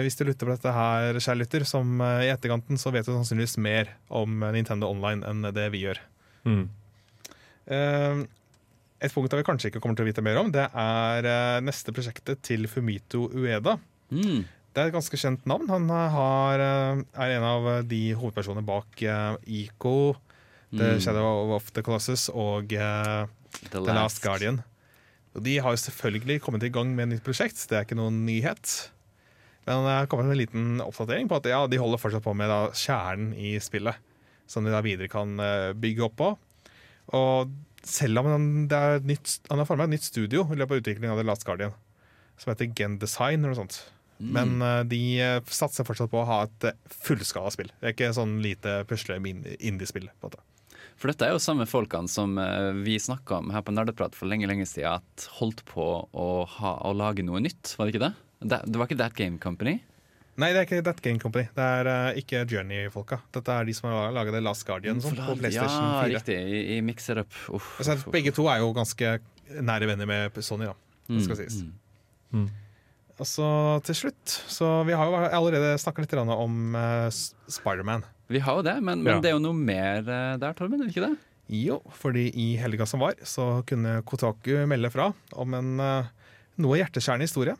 [0.06, 3.12] hvis du lytter på dette her, kjære lytter, som eh, i etterkanten, så vet du
[3.14, 6.00] sannsynligvis mer om eh, Nintendo Online enn det vi gjør.
[6.46, 6.64] Mm.
[7.68, 8.24] Eh,
[9.06, 11.94] Et punkt vi kanskje ikke kommer til å vite mer om, det er eh, neste
[11.94, 13.76] prosjektet til Fumito Ueda.
[14.10, 14.46] Mm.
[14.76, 15.68] Det er et ganske kjent navn.
[15.72, 19.02] Han har, er en av de hovedpersonene bak
[19.48, 20.16] Ico,
[20.76, 21.00] The Mm.
[21.00, 23.28] Shadow of the Colossus og The
[23.72, 24.58] The Last Guardian.
[25.36, 27.98] Og de har jo selvfølgelig kommet i gang med et nytt prosjekt, det er ikke
[28.00, 28.76] noen nyhet.
[29.66, 32.36] Men det har kommet med en liten oppdatering på at ja, de holder fortsatt på
[32.38, 33.98] med da, kjernen i spillet.
[34.48, 36.28] Som de da videre kan eh, bygge opp på.
[37.18, 37.50] Og
[37.86, 40.84] selv om han, det er nytt, han har formet et nytt studio i løpet av
[40.84, 41.74] utviklingen av The Last Guardian,
[42.38, 43.80] som heter Gen Design eller noe sånt.
[44.22, 46.70] Men eh, de eh, satser fortsatt på å ha et
[47.04, 47.74] fullskala spill.
[47.82, 49.58] Det er ikke sånn lite pusle-indiespill.
[49.60, 50.12] indie-spill.
[50.14, 50.46] på en måte.
[50.96, 54.32] For dette er jo samme folkene som eh, vi snakka om her på Nerdeprat for
[54.32, 56.30] lenge lenge siden, at holdt på å,
[56.60, 58.14] ha, å lage noe nytt, var det ikke det?
[58.46, 59.82] Det, det var ikke That Game Company?
[60.36, 61.48] Nei, det er ikke That Game Company.
[61.56, 63.22] Det er uh, ikke Journey-folka.
[63.36, 66.10] Dette er de som har laga det Last Guardian sånn, på PlayStation 4.
[66.12, 66.36] ja, riktig.
[66.44, 67.38] I, i Mixer Up.
[67.56, 69.14] Uff, Altså, begge to er jo ganske
[69.64, 70.76] nære venner med Sony, da.
[71.08, 71.62] Det skal sies.
[72.36, 72.50] Mm,
[73.16, 73.48] Og så
[73.86, 78.04] til slutt Så vi har jo allerede snakka litt om uh, Spiderman.
[78.32, 79.22] Vi har jo det, men, men Ja.
[79.22, 80.82] det er jo noe mer eh, der, Torben?
[80.82, 81.18] Er det ikke det?
[81.54, 86.08] Jo, fordi i helga som var, så kunne Kotaku melde fra om en eh,
[86.58, 87.54] noe hjerteskjærende historie.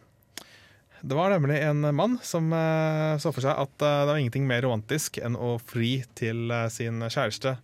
[1.06, 4.64] Det var nemlig en mann som eh, så for seg at det var ingenting mer
[4.66, 7.58] romantisk enn å fri til sin kjæreste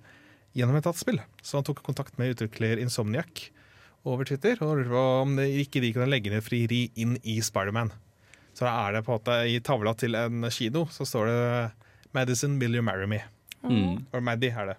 [0.53, 1.17] gjennom et dataspill.
[1.41, 3.47] Så han tok kontakt med utvikler Insomniac
[4.05, 7.39] over Twitter og lurte på om det ikke de kunne legge ned frieri inn i
[7.41, 7.89] Spiderman.
[8.53, 11.41] Så da er det på en måte i tavla til en kino så står det
[12.13, 13.23] 'Madison, will you marry me?'
[13.61, 14.05] Mm.
[14.11, 14.77] Or Maddie er det.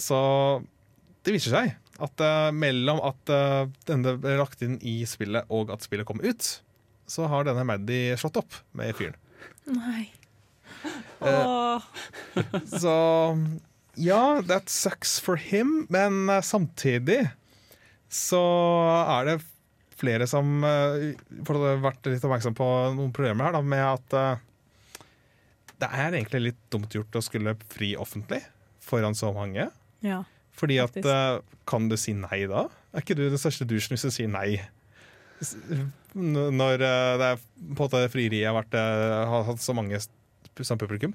[0.00, 0.18] Så
[1.24, 5.72] det viser seg at uh, mellom at uh, denne ble lagt inn i spillet og
[5.72, 6.48] at spillet kom ut,
[7.08, 9.16] så har denne Maddie slått opp med fyren.
[9.72, 10.10] Nei.
[11.22, 11.84] Åh.
[12.66, 12.94] Så
[14.00, 17.22] ja, that sucks for him, men samtidig
[18.12, 18.42] så
[19.18, 19.40] er det
[20.00, 21.12] flere som uh,
[21.46, 24.18] har vært litt oppmerksom på noen problemer her, da, med at
[25.82, 28.40] det er egentlig litt dumt gjort å skulle fri offentlig
[28.82, 29.68] foran så mange.
[30.04, 30.22] Ja.
[30.58, 31.08] Fordi at Faktisk.
[31.10, 32.66] eh, Kan du si nei da?
[32.92, 34.60] Er ikke du den største douchen hvis du sier nei?
[36.14, 39.98] Når eh, det er på en måte frieriet har, vært, eh, har hatt så mange
[40.02, 41.14] som publikum?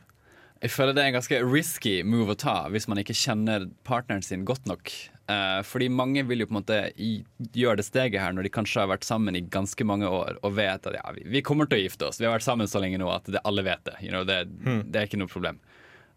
[0.63, 4.25] Jeg føler det er en ganske risky move å ta hvis man ikke kjenner partneren
[4.25, 4.89] sin godt nok.
[5.27, 8.79] Eh, fordi mange vil jo på en måte gjøre det steget her når de kanskje
[8.79, 11.81] har vært sammen i ganske mange år og vet at ja, vi, vi kommer til
[11.81, 12.21] å gifte oss.
[12.21, 13.97] Vi har vært sammen så lenge nå at det, alle vet det.
[14.05, 14.45] You know, det.
[14.87, 15.59] Det er ikke noe problem.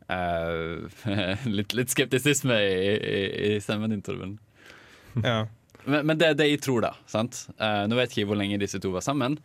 [0.06, 1.02] Eh,
[1.58, 4.38] litt, litt skeptisisme i, i, i stemmen din, Torben.
[5.26, 5.42] Ja.
[5.90, 6.92] Men, men det er det jeg tror, da.
[7.11, 7.48] Sant?
[7.56, 9.40] Eh, nå vet jeg ikke hvor lenge disse to var sammen.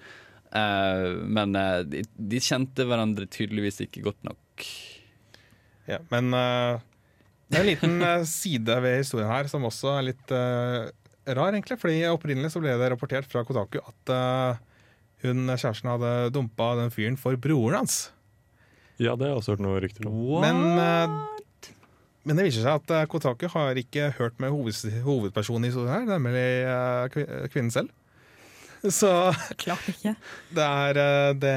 [0.55, 1.51] Men
[1.89, 4.67] de, de kjente hverandre tydeligvis ikke godt nok.
[5.89, 6.29] Ja, men
[7.45, 10.87] det er en liten eh, side ved historien her som også er litt uh,
[11.29, 11.77] rar, egentlig.
[11.81, 14.57] Fordi opprinnelig så ble det rapportert fra Kotaku at uh,
[15.25, 18.07] hun kjæresten hadde dumpa den fyren for broren hans.
[18.97, 20.17] Ja, det har jeg også hørt noen rykter om.
[20.41, 21.69] Men, uh,
[22.25, 26.09] men det viser seg at Kotaku har ikke hørt med hoved, hovedpersonen i historien her,
[26.17, 27.93] nemlig kvinnen selv.
[28.93, 29.09] Så
[29.57, 30.11] Klart ikke.
[30.53, 31.55] det er det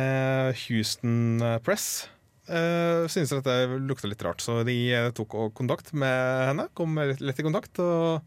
[0.67, 2.07] Houston Press
[2.51, 6.69] uh, syntes at det lukta litt rart, så de eh, tok og kontakt med henne.
[6.79, 8.21] Kom lett, i kontakt og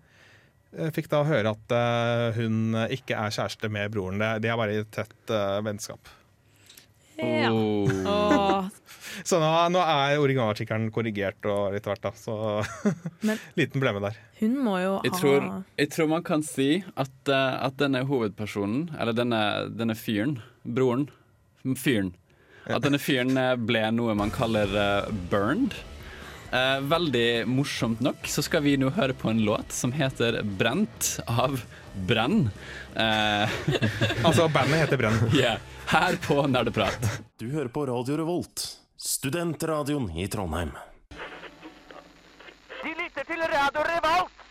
[0.78, 4.20] eh, fikk da høre at eh, hun ikke er kjæreste med broren.
[4.22, 6.18] Det- De er bare i tett eh, vennskap.
[7.22, 7.52] Ja.
[7.54, 8.66] Oh.
[9.28, 12.12] Så nå, nå er originalartikkelen korrigert og litt hvert, da.
[12.18, 12.34] Så
[13.28, 14.18] Men- liten blemme der.
[14.40, 18.02] hun må jo Jeg ha tror, jeg tror man kan si at, eh, at denne
[18.10, 19.42] hovedpersonen, eller denne,
[19.76, 21.10] denne fyren, broren,
[21.78, 22.14] fyren
[22.76, 25.76] At denne fyren eh, ble noe man kaller uh, burned.
[26.52, 31.22] Uh, veldig morsomt nok så skal vi nå høre på en låt som heter 'Brent'
[31.26, 31.62] av
[32.08, 32.50] Brenn.
[32.96, 33.48] Uh,
[34.28, 35.20] Altså, bandet heter Brenn.
[35.40, 35.58] yeah,
[35.88, 37.22] her på Nerdeprat.
[37.40, 40.76] Du hører på Radio Revolt, studentradioen i Trondheim.
[42.82, 44.46] De lytter til Radio Revolt,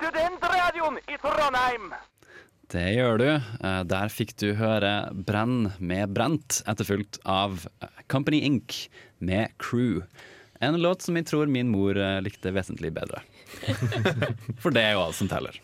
[0.00, 1.92] studentradioen i Trondheim.
[2.72, 3.28] Det gjør du.
[3.28, 8.88] Eh, Der fikk du høre 'Brenn' med Brent, etterfulgt av eh, Company Inc.
[9.18, 10.06] med 'Crew'.
[10.60, 13.20] En låt som jeg tror min mor eh, likte vesentlig bedre.
[14.62, 15.58] For det er jo alt som teller.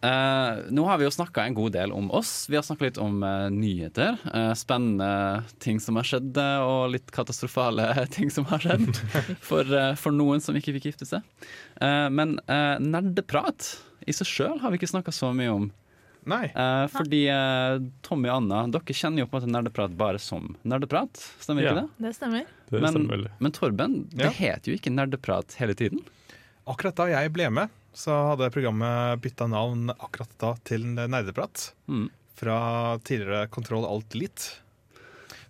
[0.00, 2.46] Uh, nå har vi jo snakka en god del om oss.
[2.48, 4.16] Vi har snakka litt om uh, nyheter.
[4.32, 8.96] Uh, spennende ting som har skjedd, og litt katastrofale ting som har skjedd.
[9.44, 9.68] For,
[10.00, 11.20] for noen som ikke fikk gifte seg.
[12.16, 12.38] Men
[12.80, 13.74] nerdeprat
[14.08, 15.68] i seg sjøl har vi ikke snakka så mye om.
[16.28, 16.44] Nei.
[16.52, 20.50] Eh, fordi eh, Tommy og Anna, dere kjenner jo på en måte nerdeprat bare som
[20.68, 21.16] nerdeprat.
[21.40, 21.72] Stemmer Ja.
[21.72, 22.06] ikke det?
[22.08, 22.44] Det stemmer.
[22.70, 23.30] Det Men, stemmer veldig.
[23.40, 24.28] men Torben, Ja.
[24.28, 26.04] det het jo ikke nerdeprat hele tiden.
[26.68, 31.72] Akkurat da jeg ble med, så hadde programmet bytta navn akkurat da til Nerdeprat.
[31.88, 32.10] Mm.
[32.36, 34.60] Fra tidligere Kontroll Alt Elite.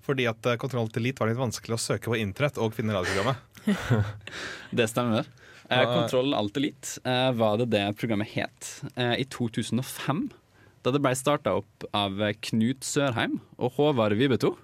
[0.06, 2.94] Fordi at eh, Kontroll Alt Elite var litt vanskelig å søke på internett og finne
[2.96, 3.36] radioprogrammet.
[4.70, 5.26] Det stemmer.
[5.68, 10.30] Eh, Hva- Kontroll Alt Elite eh, var det det programmet het eh, i 2005.
[10.82, 12.16] Da det ble starta opp av
[12.46, 14.54] Knut Sørheim og Håvard Vibeto.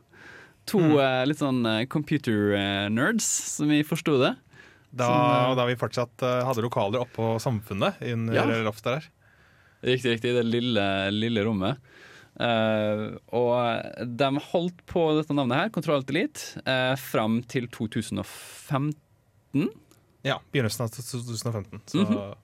[0.67, 0.97] To Mm.
[0.99, 3.25] eh, litt sånn eh, computer eh, nerds,
[3.57, 4.33] som vi forsto det.
[4.97, 8.47] Da, Som, da vi fortsatt hadde lokaler oppå Samfunnet under Ja.
[8.65, 9.05] loftet der.
[9.85, 10.33] Riktig, riktig.
[10.35, 11.77] Det lille, lille rommet.
[12.41, 13.57] Uh, og
[14.17, 18.97] de holdt på dette navnet her, Kontroll Alt Elite, uh, fram til 2015.
[20.27, 21.81] Ja, begynnelsen av 2015.
[21.87, 22.35] Så mm Eh,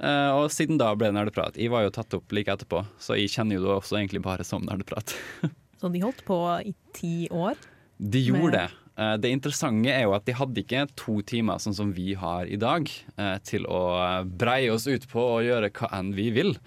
[0.00, 1.58] og siden da ble det nerdeprat.
[1.60, 4.46] Jeg var jo tatt opp like etterpå, så jeg kjenner jo det også egentlig bare
[4.48, 5.12] som nerdeprat.
[5.80, 6.36] Så de holdt på
[6.68, 7.56] i ti år.
[7.96, 8.66] De gjorde det.
[9.00, 12.48] Eh, det interessante er jo at de hadde ikke to timer sånn som vi har
[12.48, 13.80] i dag, eh, til å
[14.24, 16.56] breie oss ut på og gjøre hva enn vi vil.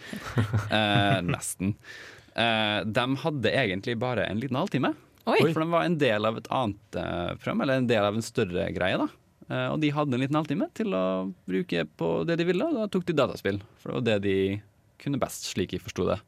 [0.74, 1.76] Eh, nesten.
[2.34, 4.94] Eh, de hadde egentlig bare en liten halvtime.
[5.30, 5.38] Oi.
[5.54, 8.26] For de var en del av et annet eh, program, eller en del av en
[8.26, 8.98] større greie.
[9.00, 9.08] da.
[9.54, 11.06] Eh, og de hadde en liten halvtime til å
[11.49, 13.62] bruke på det de ville, og da tok de dataspill.
[13.82, 14.38] For det var det de
[15.04, 16.20] kunne best, slik jeg forsto det.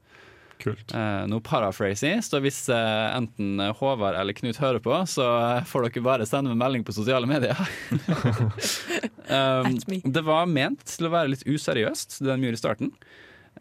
[0.61, 0.93] Kult.
[0.95, 5.25] Eh, nå paraphrasing, så hvis eh, enten Håvard eller Knut hører på, så
[5.67, 7.59] får dere bare sende meg melding på sosiale medier.
[9.35, 9.99] um, me.
[10.03, 12.93] det var ment til å være litt useriøst, det de gjorde i starten.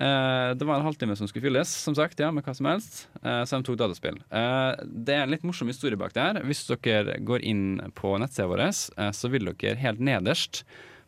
[0.01, 3.05] Eh, det var en halvtime som skulle fylles, som sagt, ja, med hva som helst.
[3.23, 4.19] Eh, så de tok dataspill.
[4.31, 6.41] Eh, det er en litt morsom historie bak det her.
[6.49, 8.67] Hvis dere går inn på nettsida vår,
[9.15, 10.65] så vil dere helt nederst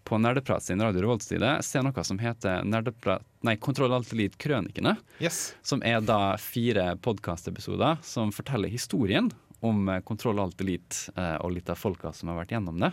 [0.07, 4.95] på Nerdeprat sin Radio Revolt-side se noe som heter Nerdeprat, nei, Kontroll Alt Elite Krønikene.
[5.19, 5.57] yes.
[5.67, 11.55] Som er da fire podkastepisoder som forteller historien om eh, Kontroll Alt Elite eh, og
[11.55, 12.91] litt av folka som har vært gjennom det.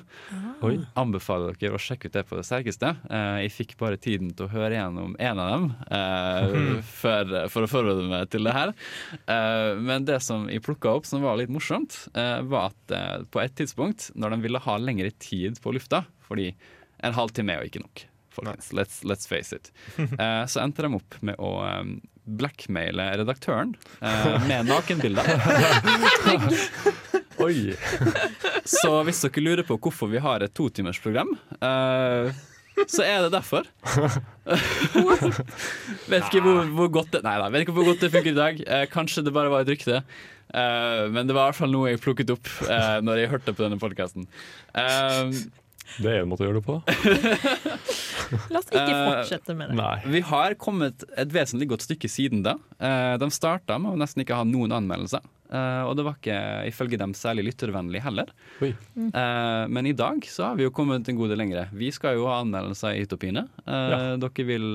[0.65, 0.75] Oi.
[0.99, 2.93] Anbefaler dere å sjekke ut det på det sterkeste.
[3.09, 6.55] Eh, jeg fikk bare tiden til å høre gjennom en av dem eh,
[7.01, 8.73] for, for å forberede meg til det her.
[9.83, 14.09] Men det som jeg plukka opp som var litt morsomt, var at på et tidspunkt,
[14.19, 16.51] når de ville ha lengre tid på lufta, fordi
[17.03, 18.03] en halvtime er jo ikke nok.
[18.33, 19.69] Folkens, let's, let's face it.
[20.49, 21.53] Så endte de opp med å
[22.25, 25.27] blackmaile redaktøren eh, med nakenbilder.
[27.43, 27.73] Oi.
[28.69, 32.31] Så hvis dere lurer på hvorfor vi har et totimersprogram, eh,
[32.89, 33.63] så er det derfor.
[36.09, 38.37] vet ikke hvor, hvor godt det Nei da, vet ikke hvor godt det funker i
[38.37, 38.53] dag.
[38.65, 39.95] Eh, kanskje det bare var et rykte.
[40.53, 43.55] Eh, men det var i hvert fall noe jeg plukket opp eh, når jeg hørte
[43.55, 44.23] på denne podkasten.
[44.73, 46.75] det er en måte å gjøre det på.
[48.73, 49.77] Ikke Eh, fortsette med det.
[49.77, 49.95] Nei.
[50.17, 52.57] Vi har kommet et vesentlig godt stykke siden da.
[52.79, 55.21] Eh, de starta med å nesten ikke ha noen anmeldelser.
[55.53, 56.37] Eh, og det var ikke
[56.71, 58.31] ifølge dem særlig lyttervennlig heller.
[58.65, 58.71] Oi.
[58.97, 61.67] Eh, men i dag så har vi jo kommet en god del lengre.
[61.77, 63.45] Vi skal jo ha anmeldelser i Utopiene.
[63.67, 64.15] Ja.
[64.17, 64.73] Dere vil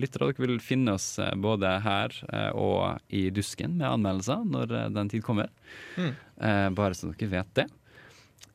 [0.00, 2.16] lyttere, dere vil finne oss både her
[2.56, 5.52] og i Dusken med anmeldelser når den tid kommer.
[6.00, 6.14] Mm.
[6.40, 7.68] Eh, bare så dere vet det.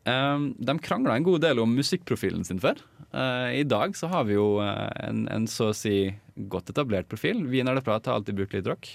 [0.10, 2.80] De krangla en god del om musikkprofilen sin før.
[3.14, 6.12] Eh, I dag så har vi jo eh, en, en så å si
[6.50, 7.42] godt etablert profil.
[7.50, 8.90] Nerdeprat har alltid brukt litt rock.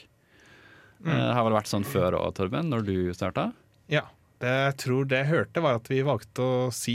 [1.04, 1.10] Mm.
[1.12, 3.50] Det har vel vært sånn før òg, Torben, når du starta?
[3.92, 4.06] Ja.
[4.40, 6.94] Det jeg tror det jeg hørte, var at vi valgte å si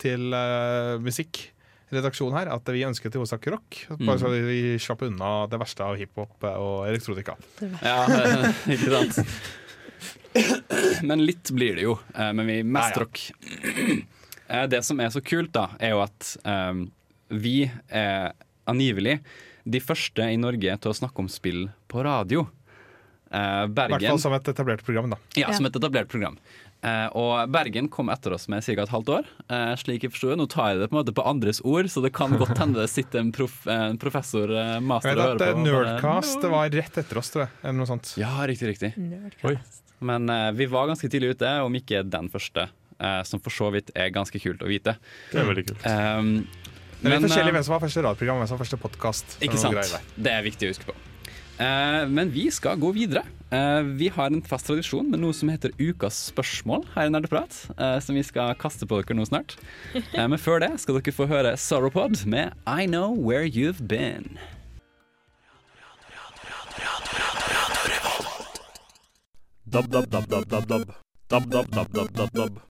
[0.00, 3.82] til uh, musikkredaksjonen her at vi ønsket i hovedsak rock.
[4.00, 4.22] Bare Mm.
[4.22, 7.36] så vi slapp unna det verste av hiphop og elektronika.
[7.84, 7.98] Ja,
[8.74, 9.20] ikke sant?
[11.08, 11.98] Men litt blir det jo.
[12.14, 13.02] eh, Men vi mest Nei, ja.
[13.04, 13.22] rock.
[14.50, 16.88] Eh, Det som er så kult, da, er jo at um,
[17.30, 18.32] vi er
[18.70, 19.20] angivelig
[19.64, 22.46] de første i Norge til å snakke om spill på radio.
[23.30, 25.12] Eh, I hvert fall som et etablert program.
[25.14, 25.20] da.
[25.38, 26.38] Ja, som et etablert program.
[26.80, 28.72] Uh, og Bergen kom etter oss med ca.
[28.72, 29.26] et halvt år.
[29.52, 30.38] Uh, slik jeg forstår.
[30.40, 32.80] Nå tar jeg det på en måte på andres ord, så det kan godt hende
[32.80, 35.66] det sitter en, prof, en professor uh, master og hører på.
[35.66, 37.52] Nerdcast var rett etter oss, tror jeg.
[37.60, 38.14] Eller noe sånt.
[38.20, 38.94] Ja, riktig, riktig.
[40.00, 42.70] Men vi var ganske tidlig ute, om ikke den første.
[43.00, 44.96] Eh, som for så vidt er ganske kult å vite.
[45.32, 45.86] Det er veldig kult.
[45.88, 46.32] Um,
[47.00, 48.80] Det er litt forskjellig eh, hvem som har første radioprogram og hvem som har første
[48.80, 49.38] podkast.
[49.40, 49.94] Ikke sant?
[50.20, 50.96] Det er viktig å huske på.
[51.60, 53.24] Uh, men vi skal gå videre.
[53.52, 57.56] Uh, vi har en fast tradisjon med noe som heter Ukas spørsmål her i Nerdeprat.
[57.74, 59.58] Uh, som vi skal kaste på dere nå snart.
[60.14, 64.38] Men før det skal dere få høre Sorrowpod med I Know Where You've Been.
[69.70, 70.96] Dab dab dab dab dab dab.
[71.28, 72.69] Dab dab dab dab dab dab.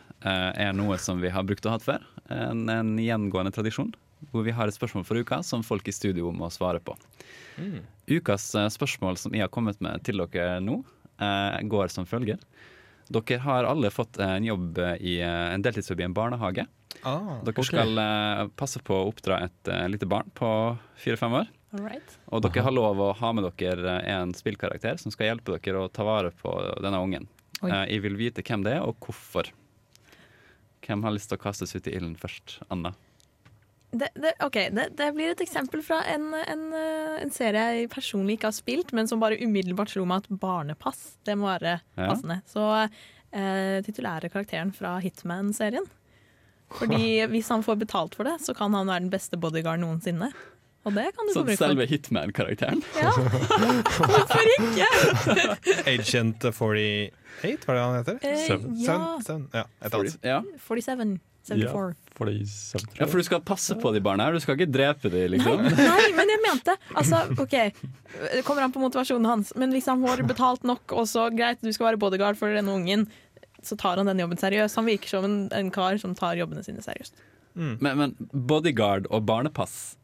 [0.21, 2.03] er noe som vi har brukt og hatt før.
[2.29, 3.91] En, en gjengående tradisjon.
[4.29, 6.93] Hvor vi har et spørsmål for uka som folk i studio må svare på.
[8.11, 10.81] Ukas eh, spørsmål som jeg har kommet med til dere nå,
[11.21, 12.41] eh, går som følger.
[13.11, 16.67] Dere har alle fått en jobb i eh, en deltidsjobb i en barnehage.
[17.07, 17.69] Ah, Dere okay.
[17.71, 20.51] skal eh, passe på å oppdra et eh, lite barn på
[21.01, 21.49] fire-fem år.
[21.71, 22.17] Alright.
[22.35, 25.91] Og dere har lov å ha med dere en spillkarakter som skal hjelpe dere å
[25.91, 26.51] ta vare på
[26.83, 27.29] denne ungen.
[27.61, 27.71] Oi.
[27.71, 29.49] Eh, jeg vil vite hvem det er, og hvorfor.
[30.85, 32.59] Hvem har lyst til å kastes ut i ilden først?
[32.73, 32.93] Anna?
[33.91, 37.89] Det, det, ok, det, det blir et eksempel fra en, en, eh, en serie jeg
[37.91, 41.73] personlig ikke har spilt, men som bare umiddelbart slo meg at barnepass, det må være
[41.99, 42.05] Ja.
[42.07, 42.37] passende.
[42.47, 45.89] Så eh, titulære karakteren fra Hitman-serien.
[46.79, 50.31] Fordi hvis han får betalt for det, så kan han være den beste bodyguard noensinne.
[50.81, 52.79] Og det kan du Sånn selve Hitman-karakteren?
[52.97, 53.11] Ja.
[53.13, 54.87] Hvorfor ikke?
[55.91, 58.17] Agent 48, var det han heter?
[58.25, 58.71] Eh, Seven.
[58.81, 58.85] ja.
[58.87, 59.43] Seven, seven.
[59.53, 60.17] ja, et annet.
[60.25, 60.39] Ja.
[60.65, 61.19] 47.
[61.41, 62.81] 74.
[62.99, 65.63] ja, for du skal passe på de barna her, du skal ikke drepe dem, liksom?
[65.73, 67.55] Nei, men jeg mente Altså, OK,
[68.35, 71.61] det kommer an på motivasjonen hans, men hvis han får betalt nok, og så greit,
[71.65, 73.07] du skal være bodyguard for denne ungen,
[73.65, 74.77] så tar han den jobben seriøst.
[74.77, 77.17] Han virker som en, en kar som tar jobbene sine seriøst.
[77.57, 79.95] Men, men bodyguard og barnepass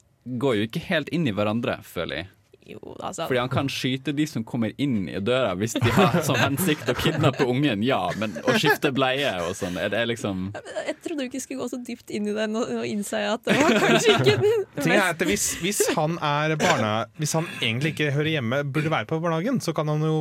[0.41, 2.31] går jo ikke helt inn i hverandre, føler jeg.
[2.67, 6.17] Jo, altså Fordi han kan skyte de som kommer inn i døra hvis de har
[6.27, 10.49] som hensikt å kidnappe ungen, ja, men å skifte bleie og sånn, er det liksom
[10.59, 13.47] Jeg trodde du ikke skulle gå så dypt inn i den og, og innse at
[13.47, 18.11] det var kanskje ikke den mest hvis, hvis han er barna, Hvis han egentlig ikke
[18.17, 20.19] hører hjemme, burde være på barnehagen, så kan han jo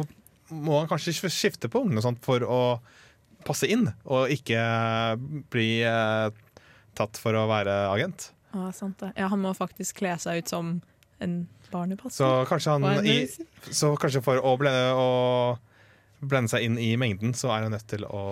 [0.55, 2.61] må han kanskje skifte på og sånt for å
[3.47, 4.61] passe inn, og ikke
[5.51, 6.31] bli eh,
[6.99, 8.31] tatt for å være agent.
[8.53, 9.13] Ah, sant det.
[9.17, 10.77] Ja, han må faktisk kle seg ut som
[11.25, 11.37] en
[11.73, 12.19] barnepass.
[12.19, 13.19] Så kanskje, han i,
[13.71, 17.89] så kanskje for å blende, å blende seg inn i mengden, så er han nødt
[17.91, 18.23] til å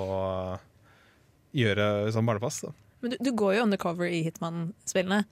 [1.54, 2.64] gjøre sånn barnepass.
[2.66, 2.74] Da.
[3.04, 5.24] Men du, du går jo undercover i Hitman-spillene.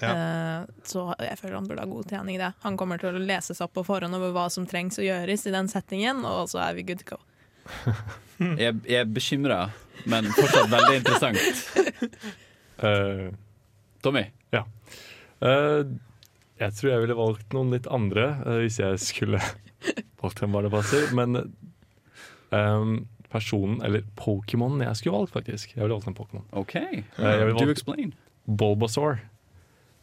[0.00, 0.10] Ja.
[0.10, 2.52] Eh, så jeg føler han burde ha god trening i det.
[2.64, 5.44] Han kommer til å lese seg opp på forhånd over hva som trengs å gjøres
[5.46, 7.20] i den settingen, og så er vi good to go.
[8.40, 9.56] Jeg, jeg er bekymra,
[10.08, 12.30] men fortsatt veldig interessant.
[12.80, 13.26] Eh,
[14.04, 14.26] Tommy?
[14.54, 14.64] Ja.
[15.40, 15.82] Eh,
[16.60, 19.40] jeg tror jeg ville valgt noen litt andre eh, hvis jeg skulle
[20.22, 21.08] valgt en barnepasser.
[21.16, 21.42] Men
[22.52, 22.94] um,
[23.32, 25.74] personen, eller Pokémonen jeg skulle valgt, faktisk.
[25.76, 26.46] Jeg ville valgt en Pokémon.
[26.52, 26.76] OK.
[26.76, 28.14] Eh, jeg ville Do valgt explain.
[28.44, 29.22] Bulbasaur.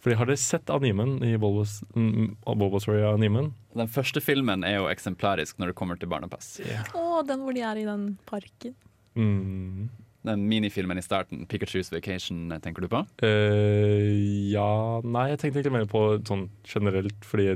[0.02, 3.52] Fordi Har dere sett animen i Bulbas, mm, Bulbasaur i animen?
[3.76, 6.60] Den første filmen er jo eksemplarisk når det kommer til barnepass.
[6.96, 8.76] Å, den hvor de er i den parken.
[9.18, 9.90] Mm.
[10.26, 13.04] Den minifilmen i starten, Pikachu's Vacation, tenker du på?
[13.24, 17.52] Uh, ja Nei, jeg tenkte egentlig mer på sånn generelt, fordi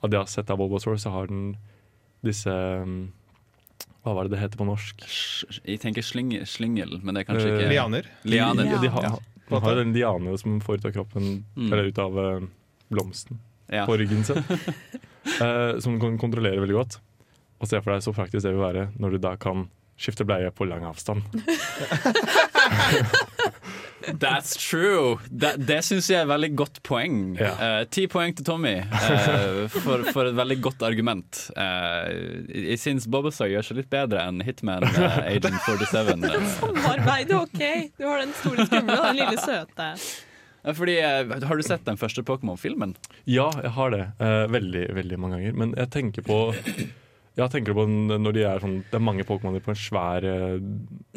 [0.00, 1.56] av det jeg har sett av Bulbasaur, så har den
[2.24, 3.12] disse um,
[4.02, 5.04] Hva var det det heter på norsk?
[5.68, 8.08] Jeg tenker sling, slingel, men det er kanskje ikke Eh, Lianer.
[8.24, 8.64] Lianer.
[8.72, 9.12] Ja, de har, Ja.
[9.50, 11.68] de har jo den liane som får ut av kroppen, Mm.
[11.72, 12.46] eller ut av eh,
[12.90, 13.38] blomsten
[13.70, 13.84] Ja.
[13.86, 14.40] på ryggen sin.
[15.40, 16.98] uh, som kan kontrollere veldig godt.
[17.60, 19.68] Og se for deg så praktisk det vil være når du da kan
[20.00, 21.22] skifte bleie på lang avstand.
[24.20, 25.18] That's true!
[25.28, 27.36] Det, det syns jeg er et veldig godt poeng.
[27.36, 31.42] Eh, Ti poeng til Tommy uh, for, for et veldig godt argument.
[31.52, 35.84] Jeg jeg syns Bobbesar gjør seg litt bedre enn Hitman Agent 47.
[35.90, 37.62] Samarbeidet, Samarbeid, OK!
[38.00, 39.92] Du har den store skumle og den lille søte.
[40.76, 42.96] Fordi, har du sett den første Pokémon-filmen?
[43.28, 44.02] Ja, jeg har det.
[44.20, 45.60] Eh, veldig, veldig mange ganger.
[45.62, 46.40] Men jeg tenker på
[47.38, 50.24] ja, tenker du på når de er sånn Det er mange Pokémoner på en svær
[50.26, 50.56] eh,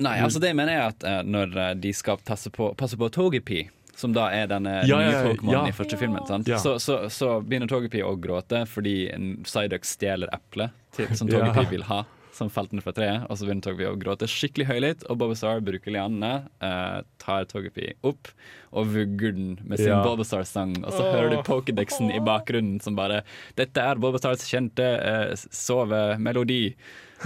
[0.04, 3.10] Nei, altså det mener jeg at eh, når eh, de skal passe på, passe på
[3.14, 3.64] Togepi,
[3.98, 5.74] som da er denne Ja, nye ja, Pokémonen ja.
[5.74, 6.46] i første filmen.
[6.62, 8.98] Så, så, så begynner Togepi å gråte fordi
[9.46, 10.74] Psyduck stjeler eplet
[11.18, 11.30] som.
[11.30, 12.04] Togepi vil ha.
[12.34, 15.04] Som falt ned fra treet, og så begynner Togepi å gråte skikkelig høylytt.
[15.12, 18.32] Og Bobasar bruker lianene, eh, tar Togepi opp
[18.74, 20.02] og vugger den med sin Ja.
[20.02, 20.80] Bobasar-sang.
[20.82, 21.12] Og så oh.
[21.14, 23.22] hører du Pokédexen i bakgrunnen som bare
[23.56, 26.74] 'Dette er Bobasars kjente eh, sovemelodi'.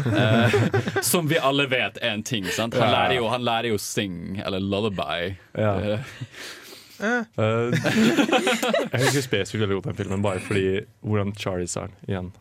[0.05, 0.51] Eh,
[1.01, 2.45] som vi alle vet er en ting.
[2.45, 2.73] sant?
[2.73, 2.91] Han Ja.
[2.91, 5.37] lærer jo, han lærer jo sing, eller lullaby.
[5.55, 5.73] Ja.
[5.77, 5.99] Uh.
[6.99, 7.23] Eh,
[8.91, 12.31] jeg husker spesifikt veldig godt den filmen, bare fordi hvordan Charlie sa den igjen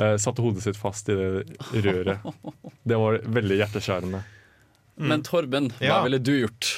[0.00, 2.24] eh, satte hodet sitt fast i det røret.
[2.84, 4.22] Det var veldig hjerteskjærende.
[4.96, 6.02] Men Torben, hva Ja.
[6.04, 6.68] ville du gjort?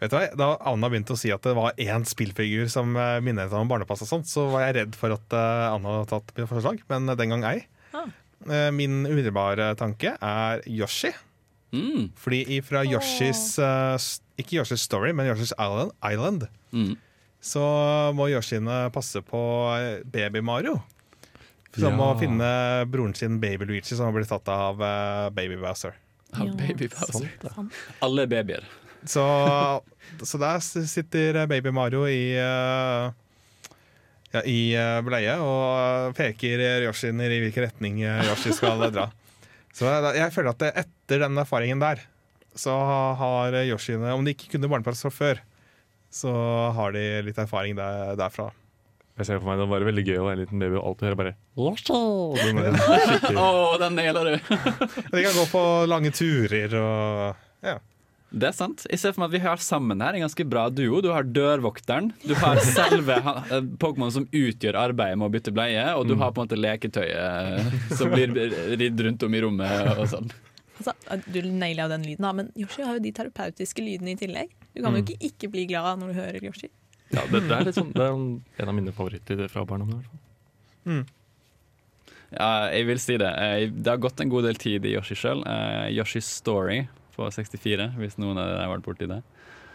[0.00, 3.18] Vet du hva, Da Anna begynte å si at det var én spillfigur som eh,
[3.24, 6.34] minnet om barnepass, og sånt, så var jeg redd for at eh, Anna hadde tatt
[6.36, 7.66] mitt forslag, men den gang ei.
[7.96, 8.06] Ah.
[8.70, 11.08] Min umiddelbare tanke er Yoshi.
[11.72, 12.10] Mm.
[12.14, 13.56] Fordi fra Yoshis
[14.38, 16.96] Ikke Yoshis Story, men Yoshis Island, Island Mm.
[17.42, 19.40] så må Yoshiene passe på
[19.78, 20.82] eh, baby Mario.
[21.74, 22.06] Som ja.
[22.06, 22.48] å finne
[22.88, 25.96] broren sin Baby Luigi, som har blitt tatt av eh, Baby Bowser.
[26.32, 27.28] Ja, Baby Bowser.
[28.04, 28.66] Alle er babyer.
[29.06, 29.22] Så,
[30.22, 33.12] så der sitter Baby Mario i uh,
[34.34, 39.08] ja, i eh, bleie og peker Yoshiner i hvilken retning eh, Yoshi skal dra.
[39.76, 42.02] Så jeg, jeg føler at etter den erfaringen der,
[42.56, 42.72] så
[43.20, 45.42] har Yoshiene Om de ikke kunne barnepass fra før,
[46.12, 46.32] så
[46.76, 48.48] har de litt erfaring der, derfra.
[49.16, 51.06] Jeg ser for meg Det var veldig gøy å være en liten baby og alltid
[51.08, 51.34] høre bare
[52.36, 54.36] Den er skikkelig- den nailer du!
[55.12, 57.78] De kan gå på lange turer og ja.
[58.36, 58.82] Det er sant.
[58.90, 60.98] Jeg ser for meg at vi har sammen her en ganske bra duo.
[61.00, 65.84] Du har dørvokteren, du har selve eh, Pokémon som utgjør arbeidet med å bytte bleie,
[65.96, 66.20] og du Mm.
[66.24, 68.34] har på en måte leketøyet som blir
[68.76, 70.28] ridd rundt om i rommet og sånn.
[70.76, 70.92] Altså,
[71.32, 74.50] du naila jo den lyden, da, men Yoshi har jo de terapeutiske lydene i tillegg.
[74.74, 75.06] Du kan jo Mm.
[75.06, 76.68] ikke ikke bli glad når du hører Yoshi.
[77.14, 78.14] Ja, det, det, er litt sånn, det er
[78.64, 80.02] en av mine favoritter fra barndommen.
[80.86, 81.04] Mm.
[82.34, 83.28] Ja, jeg vil si det.
[83.30, 85.44] Eh, Det har gått en god del tid i Yoshi sjøl.
[85.94, 86.82] Yoshi's Story
[87.16, 89.20] på 64, hvis noen av dere har vært borti det.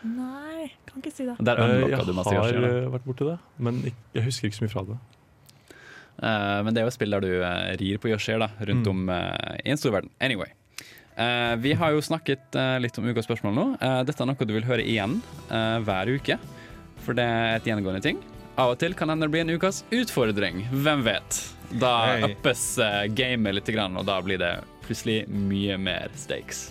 [0.04, 1.38] Nei, kan ikke si det.
[1.40, 3.82] Der Eh, du masse Jeg har eh, vært borti det, men
[4.14, 4.98] jeg husker ikke så mye fra det.
[6.22, 8.86] Eh, men det er jo et spill der du eh, rir på Yoshier da, rundt
[8.86, 8.92] Mm.
[8.92, 10.12] om eh, i en stor verden.
[10.20, 10.52] Anyway.
[11.18, 13.66] Eh, vi har jo snakket eh, litt om ukas spørsmål nå.
[13.82, 16.38] Eh, dette er noe du vil høre igjen eh, hver uke,
[17.06, 18.22] for det er et gjennomgående ting.
[18.60, 20.66] Av og til kan det bli en ukas utfordring.
[20.84, 21.40] Hvem vet?
[21.80, 22.34] Da hey.
[22.34, 26.70] uppes uh, gamet litt, grann, og da blir det plutselig mye mer stakes.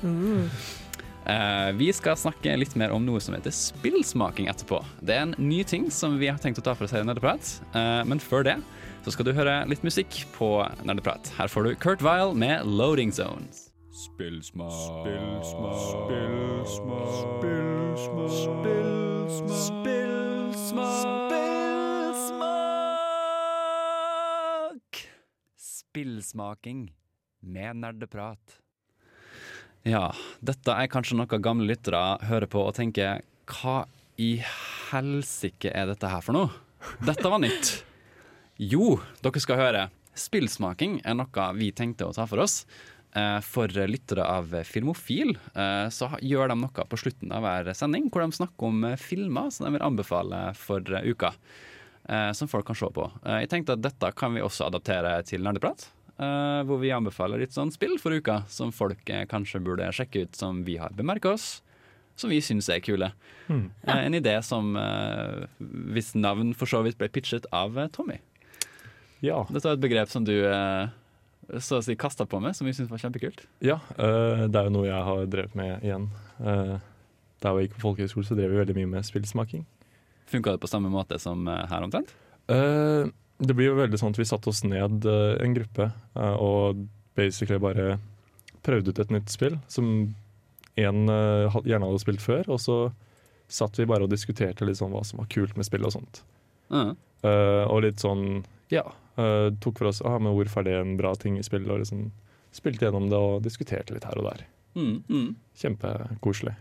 [1.20, 4.82] Uh, vi skal snakke litt mer om noe som heter spillsmaking etterpå.
[5.00, 7.08] Det er en ny ting som vi har tenkt å ta for oss her i
[7.08, 7.56] Nerdeprat.
[7.76, 8.58] uh, men før det
[9.04, 11.32] så skal du høre litt musikk på Nerdeprat.
[11.38, 13.70] Her får du Kurt Vile med 'Loading Zones'.
[14.00, 14.72] Spillsmak.
[14.72, 15.80] Spillsmak.
[16.08, 17.08] Spillsmak.
[18.44, 19.99] Spillsmak.
[25.90, 26.92] Spillsmaking
[27.40, 28.60] med nerdeprat.
[29.82, 34.36] Ja, dette er kanskje noe gamle lyttere hører på og tenker Hva i
[34.92, 36.52] helsike er dette her for noe?
[37.02, 37.72] Dette var nytt.
[38.62, 39.82] Jo, dere skal høre.
[40.14, 42.60] Spillsmaking er noe vi tenkte å ta for oss.
[43.10, 48.06] eh, for lyttere av Filmofil eh, så gjør de noe på slutten av hver sending
[48.06, 51.34] hvor de snakker om eh, filmer som de vil anbefale for uka.
[52.10, 53.06] Eh, Som folk kan se på.
[53.24, 55.86] Eh, Jeg tenkte at dette kan vi også adaptere til Nerdeprat.
[56.18, 60.36] eh, Hvor vi anbefaler litt sånn spill for uka som folk kanskje burde sjekke ut,
[60.36, 61.62] som vi har bemerka oss.
[62.20, 63.12] Som vi syns er kule.
[63.48, 63.70] Mm.
[63.86, 65.46] Eh, En idé som eh,
[65.94, 68.18] hvis navn for så vidt ble pitchet av Tommy.
[69.22, 69.44] Ja.
[69.52, 70.88] Dette er et begrep som du eh,
[71.60, 73.42] så å si kasta på meg, som vi syntes var kjempekult.
[73.64, 76.06] Ja, eh, det er jo noe jeg har drevet med igjen.
[76.40, 76.76] Uh,
[77.42, 79.64] da jeg gikk på folkehøyskole, så drev vi veldig mye med spillsmaking.
[80.30, 82.12] Funka det på samme måte som eh, her omtrent?
[82.50, 83.10] Uh,
[83.40, 86.84] det blir jo veldig sånn at vi satte oss ned uh, en gruppe uh, og
[87.18, 87.98] basically bare
[88.64, 90.10] prøvde ut et nytt spill som
[90.80, 92.76] en eh, gjerne hadde spilt før, og så
[93.50, 96.20] satt vi bare og diskuterte litt sånn hva som var kult med spillet og sånt.
[96.70, 98.84] Eh, og litt sånn, ja,
[99.16, 102.06] tok for oss ah, men hvorfor er det en bra ting i spillet, og liksom
[102.54, 104.46] spilte gjennom det og diskuterte litt her og der.
[104.78, 105.28] Mm, mm.
[105.60, 106.54] Kjempekoselig.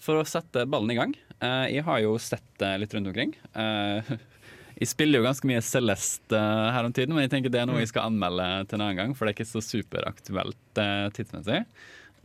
[0.00, 1.16] For å sette ballen i gang.
[1.44, 3.32] Eh, jeg har jo sett det litt rundt omkring.
[3.54, 4.00] Uh,
[4.80, 7.70] jeg spiller jo ganske mye Celeste uh, her om tiden, men jeg tenker det er
[7.70, 10.82] noe jeg skal anmelde til en annen gang, for det er ikke så superaktuelt
[11.16, 11.64] tidsmessig.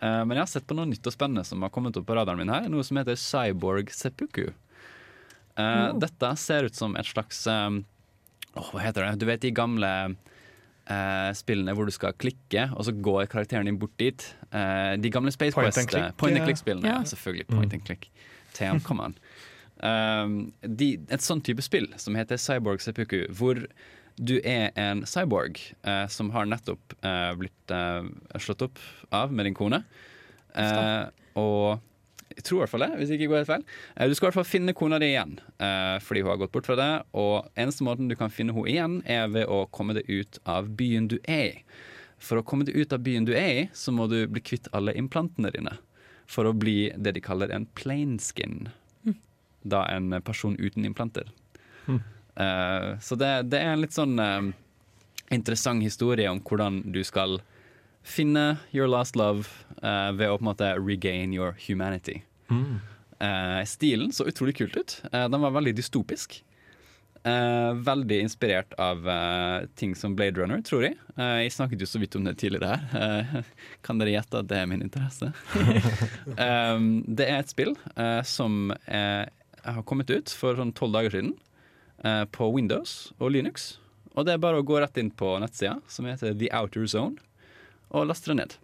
[0.05, 2.37] Men jeg har sett på noe nytt og spennende som har kommet opp på radaren
[2.37, 2.65] min her.
[2.69, 4.49] Noe som heter Cyborg Seppuku.
[5.55, 5.95] Oh.
[5.97, 7.77] Dette ser ut som et slags åh,
[8.59, 9.13] Hva heter det?
[9.23, 9.89] Du vet de gamle
[11.39, 14.27] spillene hvor du skal klikke, og så går karakteren din bort dit.
[14.51, 16.91] De gamle Space Point and Quest click, Point and click-spillene.
[16.91, 16.99] Ja.
[16.99, 17.11] Ja.
[17.15, 17.47] Selvfølgelig.
[17.55, 18.11] Point and click.
[18.87, 19.19] Come on.
[19.83, 23.59] Um, et sånn type spill som heter Cyborg Seppuku, hvor
[24.15, 28.07] du er en cyborg uh, som har nettopp uh, blitt uh,
[28.39, 28.79] slått opp
[29.15, 29.81] av med din kone.
[31.35, 31.81] Og
[32.35, 33.65] jeg tror i hvert fall det, hvis ikke går helt feil.
[34.09, 35.35] Du skal i hvert fall finne kona di igjen,
[36.03, 37.05] fordi hun har gått bort fra deg.
[37.15, 40.67] Og eneste måten du kan finne henne igjen, er ved å komme deg ut av
[40.79, 41.61] byen du er i.
[42.19, 44.67] For å komme deg ut av byen du er i, så må du bli kvitt
[44.75, 45.77] alle implantene dine.
[46.27, 48.69] For å bli det de kaller en plain skin.
[49.05, 49.17] Mm.
[49.63, 51.29] Da en person uten implanter.
[51.85, 52.01] Mm.
[52.35, 54.49] Uh, så det, det er en litt sånn uh,
[55.31, 57.39] interessant historie om hvordan du skal
[58.05, 59.47] finne your last love
[59.81, 62.23] uh, ved å på en måte regain your humanity.
[62.49, 62.81] Mm.
[63.19, 65.01] Eh, stilen så utrolig kult ut.
[65.11, 66.41] Eh, den var veldig dystopisk.
[67.25, 70.97] Eh, veldig inspirert av eh, ting som Blade Runner, tror jeg.
[71.17, 72.83] Eh, jeg snakket jo så vidt om det tidligere her.
[73.01, 73.47] Eh,
[73.85, 75.31] kan dere gjette at det er min interesse?
[76.37, 79.25] um, det er et spill eh, som eh,
[79.65, 81.33] har kommet ut for sånn tolv dager siden
[82.05, 83.71] eh, på Windows og Linux.
[84.13, 87.17] Og det er bare å gå rett inn på nettsida, som heter The Outer Zone,
[87.89, 88.57] og laste det ned.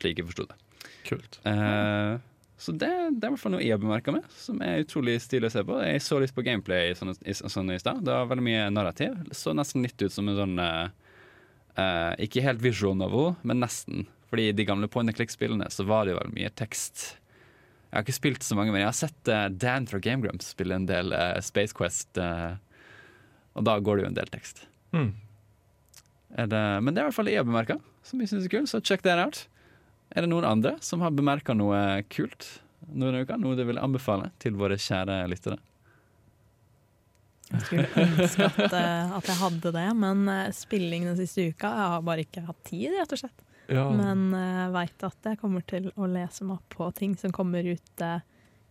[0.00, 0.56] Slik jeg forsto det.
[1.04, 1.36] Kult.
[1.44, 2.16] Eh,
[2.60, 5.14] så det, det er i hvert fall noe jeg har bemerka med, som er utrolig
[5.24, 5.78] stilig å se på.
[5.80, 8.02] Jeg så litt på gameplay sånn i, sånn i stad.
[8.04, 9.14] Det var veldig mye narrativ.
[9.30, 10.90] Det så nesten litt ut som en sånn eh,
[12.26, 14.04] Ikke helt visual novel, men nesten.
[14.28, 17.06] Fordi i de gamle point and click-spillene så var det jo veldig mye tekst.
[17.88, 20.52] Jeg har ikke spilt så mange, men jeg har sett uh, Dan fra Game Grumps
[20.52, 24.66] spille en del uh, Space Quest, og da går det jo en del tekst.
[24.92, 25.08] Mm.
[26.44, 28.52] Er det, men det er i hvert fall jeg har bemerka, som jeg syns er
[28.52, 28.70] kult.
[28.70, 29.46] Så check that out.
[30.10, 32.46] Er det noen andre som har bemerka noe kult
[32.90, 33.36] noen uka?
[33.38, 35.60] Noe du vil anbefale til våre kjære lyttere?
[37.50, 41.70] Jeg skulle ønske at, eh, at jeg hadde det, men eh, spilling den siste uka
[41.70, 43.46] Jeg har bare ikke hatt tid, rett og slett.
[43.70, 43.86] Ja.
[43.94, 47.62] Men uh, veit at jeg kommer til å lese meg opp på ting som kommer
[47.62, 48.18] ut uh,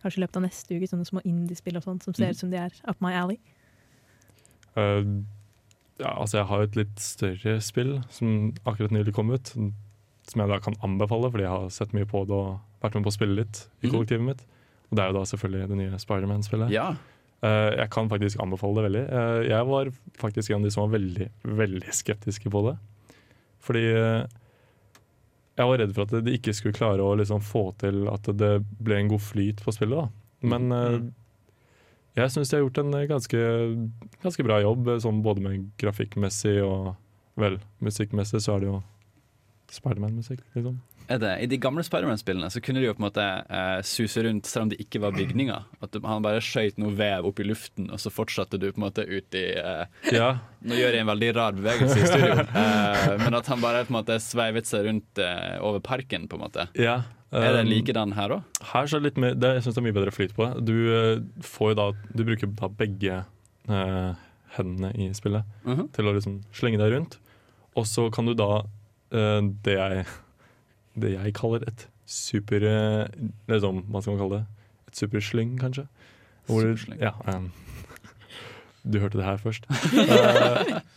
[0.02, 0.88] kanskje i løpet av neste uke.
[0.90, 3.38] Sånne små indiespill og sånt som ser ut ut som de er up my alley.
[4.76, 5.24] Uh,
[6.00, 9.54] ja, altså jeg har et litt større spill som akkurat nylig kom ut.
[10.30, 13.06] Som jeg da kan anbefale, fordi jeg har sett mye på det og vært med
[13.08, 13.92] på å spille litt i Mhm.
[13.94, 14.44] kollektivet mitt.
[14.90, 16.70] Og det er jo da selvfølgelig det nye Spiderman-spillet.
[16.74, 16.90] Ja.
[17.42, 19.04] Uh, jeg kan faktisk anbefale det veldig.
[19.10, 19.90] Uh, jeg var
[20.20, 22.76] faktisk en av de som var veldig, veldig skeptiske på det.
[23.64, 24.26] Fordi uh,
[25.56, 28.52] jeg var redd for at de ikke skulle klare å liksom få til at det
[28.80, 29.98] ble en god flyt på spillet.
[29.98, 30.08] da.
[30.48, 31.00] Men eh,
[32.16, 33.40] jeg syns de har gjort en ganske,
[34.22, 36.94] ganske bra jobb, sånn både med grafikkmessig og
[37.36, 38.78] vel, musikkmessig så er det jo
[39.74, 40.80] Spiderman-musikk, liksom.
[41.10, 44.46] Det, I de gamle Spiderman-spillene så kunne de jo på en måte eh, suse rundt
[44.46, 45.64] selv om det ikke var bygninger.
[45.82, 48.84] At han bare skøyt noe vev opp i luften, og så fortsatte du på en
[48.86, 50.28] måte ut i eh, Ja.
[50.62, 53.90] Nå gjør jeg en veldig rar bevegelse i studio, eh, men at han bare på
[53.90, 56.68] en måte sveivet seg rundt eh, over parken, på en måte.
[56.78, 57.00] Ja,
[57.34, 58.62] Er det um, likedan her òg?
[58.70, 60.46] Her så er det litt mer, det, jeg synes det er mye bedre flyt på
[60.46, 60.64] det.
[60.70, 63.20] Du eh, får jo da Du bruker da begge
[63.70, 64.10] eh,
[64.56, 65.88] hendene i spillet Mhm.
[65.94, 67.18] til å liksom slenge deg rundt.
[67.78, 68.68] Og så kan du da eh,
[69.10, 70.04] det jeg
[71.00, 73.06] Det jeg kaller et super eh,
[73.50, 74.68] liksom, Hva skal man kalle det?
[74.90, 75.86] Et superslyng, kanskje?
[76.48, 77.00] Hvor Superslyng.
[77.02, 77.50] Ja, um,
[78.82, 79.68] du hørte det her først.
[79.70, 80.80] uh,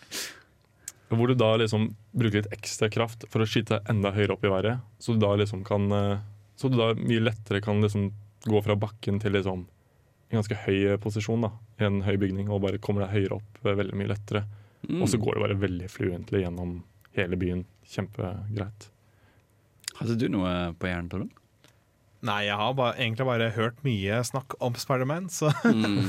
[1.14, 4.52] Hvor du da liksom bruker litt ekstra kraft for å skyte enda høyere opp i
[4.52, 4.82] været.
[4.98, 6.24] Så du da liksom kan eh,
[6.58, 8.12] Så du da mye lettere kan liksom
[8.50, 9.68] gå fra bakken til liksom
[10.34, 13.60] en ganske høy posisjon da, i en høy bygning, og bare kommer deg høyere opp
[13.62, 14.42] eh, veldig mye lettere.
[14.88, 15.04] Mm.
[15.04, 16.80] Og så går det bare veldig fluentlig gjennom
[17.18, 17.62] hele byen.
[17.90, 18.90] Kjempegreit.
[20.00, 21.32] Hadde du noe på hjernen, Torunn?
[22.24, 26.08] Nei, jeg har bare, egentlig bare hørt mye snakk om Spiderman, så Mm.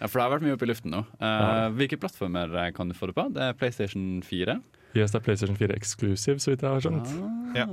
[0.00, 1.04] Ja, for det har vært mye oppe i luften nå.
[1.20, 1.68] Uh, Ja.
[1.76, 3.28] Hvilke plattformer eh, kan du få det på?
[3.32, 4.56] Det er PlayStation 4.
[4.94, 7.12] Yes, det er PlayStation 4 exclusive, så vidt jeg har skjønt.
[7.14, 7.58] Ah.
[7.62, 7.66] Ja.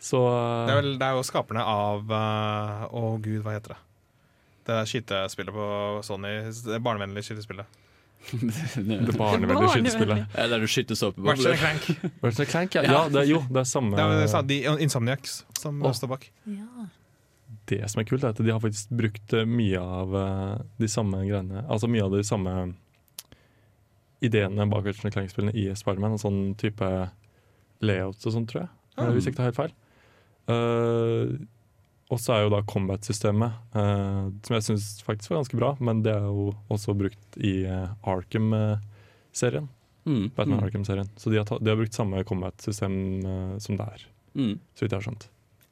[0.00, 0.18] Så
[0.66, 3.78] det er, vel, det er jo skaperne av eh, Å gud, hva heter det?
[4.66, 5.66] Det er skytespillet på
[6.04, 6.32] Sony.
[6.66, 7.66] Det barnevennlige skytespillet.
[8.26, 10.24] Det barnevennlige skytespillet.
[10.34, 11.56] Ja, Der du skyter såpebobler.
[12.22, 12.74] Ratchet and Clank.
[12.74, 12.82] Ja.
[12.82, 15.92] ja det er, jo, det er samme Det er de Insomniacs som oh.
[15.94, 16.30] står bak.
[17.66, 20.88] Det som er kult, er at de har faktisk brukt eh, mye av eh, de
[20.90, 22.52] samme greiene Altså mye av de samme
[24.24, 26.16] ideene bak Ratchet Clank-spillene i Spiderman.
[26.16, 26.90] En sånn type
[27.84, 28.70] layouts og sånn, tror jeg.
[28.98, 29.76] eh, Hvis jeg ikke tar helt feil.
[30.46, 31.36] Eh,
[32.10, 36.02] og så er jo da combat-systemet, eh, som jeg syns faktisk var ganske bra, men
[36.06, 39.68] det er jo også brukt i eh, Arkham-serien.
[40.06, 40.28] Mm.
[40.36, 40.64] Batman Mm.
[40.64, 41.08] Arkham-serien.
[41.18, 42.92] Så de har, ta, de har brukt samme combat-system
[43.26, 44.04] eh, som det er,
[44.36, 44.58] Mm.
[44.76, 45.28] så vidt jeg har skjønt.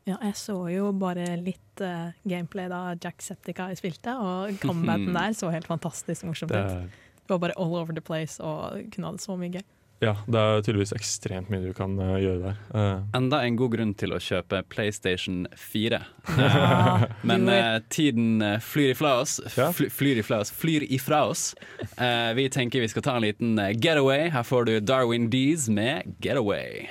[0.06, 5.48] Ja, jeg så jo bare litt uh, gameplay da Jacksepticeye spilte, og combaten der så
[5.52, 6.90] helt fantastisk morsomt ut.
[7.24, 9.62] Det var bare all over the place og kunne ha det så mye gøy.
[10.04, 12.58] Ja, det er tydeligvis ekstremt mye du kan uh, gjøre der.
[12.74, 13.04] Uh.
[13.16, 16.02] Enda en god grunn til å kjøpe PlayStation 4.
[16.38, 16.72] Ja,
[17.04, 17.48] Eh, Men
[17.92, 19.38] tiden flyr ifra oss.
[19.54, 20.50] Fly, flyr ifra oss.
[20.54, 21.54] Flyr ifra oss.
[21.96, 24.28] Eh, vi tenker vi skal ta en liten getaway.
[24.30, 26.88] Her får du Darwin Dees med 'Getaway'.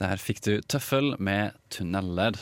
[0.00, 2.38] Der fikk du Tøffel med 'Tunneler'.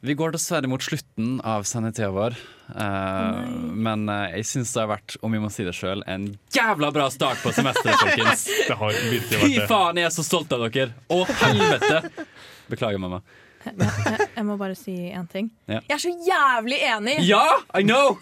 [0.00, 2.36] Vi går dessverre mot slutten av sendetida vår,
[2.74, 3.38] eh,
[3.86, 6.90] men uh, jeg syns det har vært, om vi må si det sjøl, en jævla
[6.94, 8.46] bra start på semesteret, folkens!
[8.68, 9.68] det har virkelig Fy vært det.
[9.70, 10.90] faen, jeg er så stolt av dere!
[11.08, 12.26] Å, helvete!
[12.68, 13.22] Beklager, mamma.
[13.64, 15.48] Jeg, jeg, jeg må bare si én ting.
[15.68, 15.80] Ja.
[15.80, 17.16] Jeg er så jævlig enig!
[17.28, 17.44] Ja,
[17.76, 18.18] I know!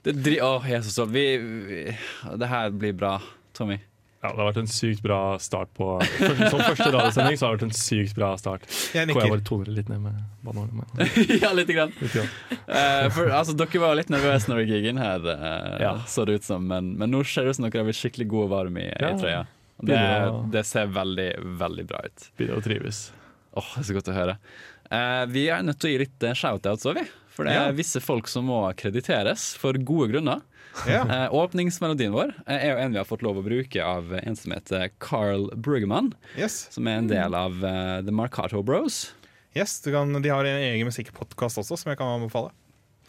[0.00, 1.12] Det dri Åh, jeg er så stolt.
[1.12, 1.24] Vi,
[1.68, 1.80] vi,
[2.40, 3.18] det her blir bra,
[3.56, 3.76] Tommy.
[4.22, 5.86] Ja, det har vært en sykt bra start på
[6.52, 8.66] Som første radiosending så har det vært en sykt bra start.
[8.92, 9.22] Jeg nikker.
[9.24, 10.84] jeg bare toner det litt ned med bananene.
[10.98, 11.94] Men, ja, lite grann.
[12.02, 12.28] litt grann.
[12.68, 15.94] Uh, for altså, Dere var litt nervøse når dere gikk inn her, uh, Ja.
[16.06, 16.66] så det ut som.
[16.68, 18.90] Men, men nå ser det ut som dere har blitt skikkelig gode og varme i,
[18.92, 19.14] Ja.
[19.14, 19.40] i trøya.
[19.80, 19.96] Det,
[20.28, 21.30] å- det ser veldig,
[21.64, 22.28] veldig bra ut.
[22.36, 23.00] Begynner å trives.
[23.56, 24.36] Åh, det er så godt å høre.
[24.92, 27.06] Uh, vi er nødt til å gi litt shoutouts òg, vi.
[27.32, 27.72] For det er Ja.
[27.72, 30.42] visse folk som må krediteres for gode grunner.
[30.86, 31.02] Ja.
[31.10, 34.36] Eh, åpningsmelodien vår eh, er jo en vi har fått lov å bruke av en
[34.38, 36.12] som heter Carl Brueggemann.
[36.38, 36.68] Yes.
[36.70, 39.14] Som er en del av eh, The Marcato Bros.
[39.54, 42.52] yes du kan, de har en egen musikkpodkast også, som jeg kan anbefale.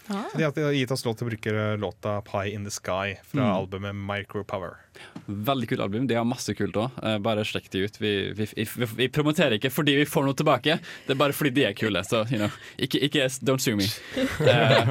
[0.09, 0.25] Ah.
[0.35, 3.55] De har gitt oss lov til å bruke låta 'Pie In The Sky' fra Mm.
[3.61, 4.79] albumet Micropower.
[5.25, 6.07] Veldig kult album.
[6.09, 6.97] De har masse kult òg.
[7.23, 7.99] bare sjekk de ut.
[8.01, 10.77] Vi, vi, vi, vi promoterer ikke fordi vi får noe tilbake,
[11.07, 12.01] det er bare fordi de er kule.
[12.07, 12.51] Så you know,
[12.81, 13.87] ikke, ikke don't sue me.
[14.51, 14.89] Eh,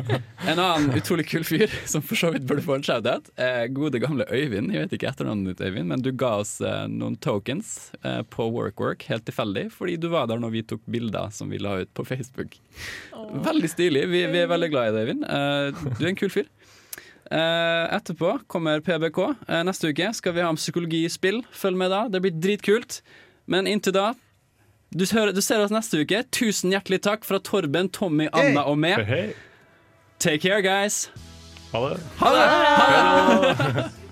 [0.48, 3.98] en annen utrolig kul fyr som for så vidt burde få en shout-out, eh, gode
[4.02, 4.70] gamle Øyvind.
[4.72, 8.46] Jeg vet ikke etternavnet ditt, Øyvind, men du ga oss eh, noen tokens eh, på
[8.54, 11.92] WorkWork helt tilfeldig, fordi du var der når vi tok bilder som vi la ut
[11.96, 12.56] på Facebook.
[13.50, 14.06] Veldig stilig.
[14.12, 15.26] Vi, vi er veldig glad i deg, Øyvind.
[15.28, 16.48] Eh, du er en kul fyr.
[17.30, 19.18] Eh, etterpå kommer PBK.
[19.46, 21.44] Eh, neste uke skal vi ha om psykologi i spill.
[21.54, 23.00] Følg med da, det blir dritkult.
[23.50, 24.08] Men inntil da
[24.90, 26.24] du, hører, du ser oss neste uke.
[26.34, 29.06] Tusen hjertelig takk fra Torben, Tommy, Anna og meg.
[30.18, 31.06] Take care, guys.
[31.70, 32.02] Ha det.
[32.18, 32.46] Ha det!
[32.50, 33.88] Ha det!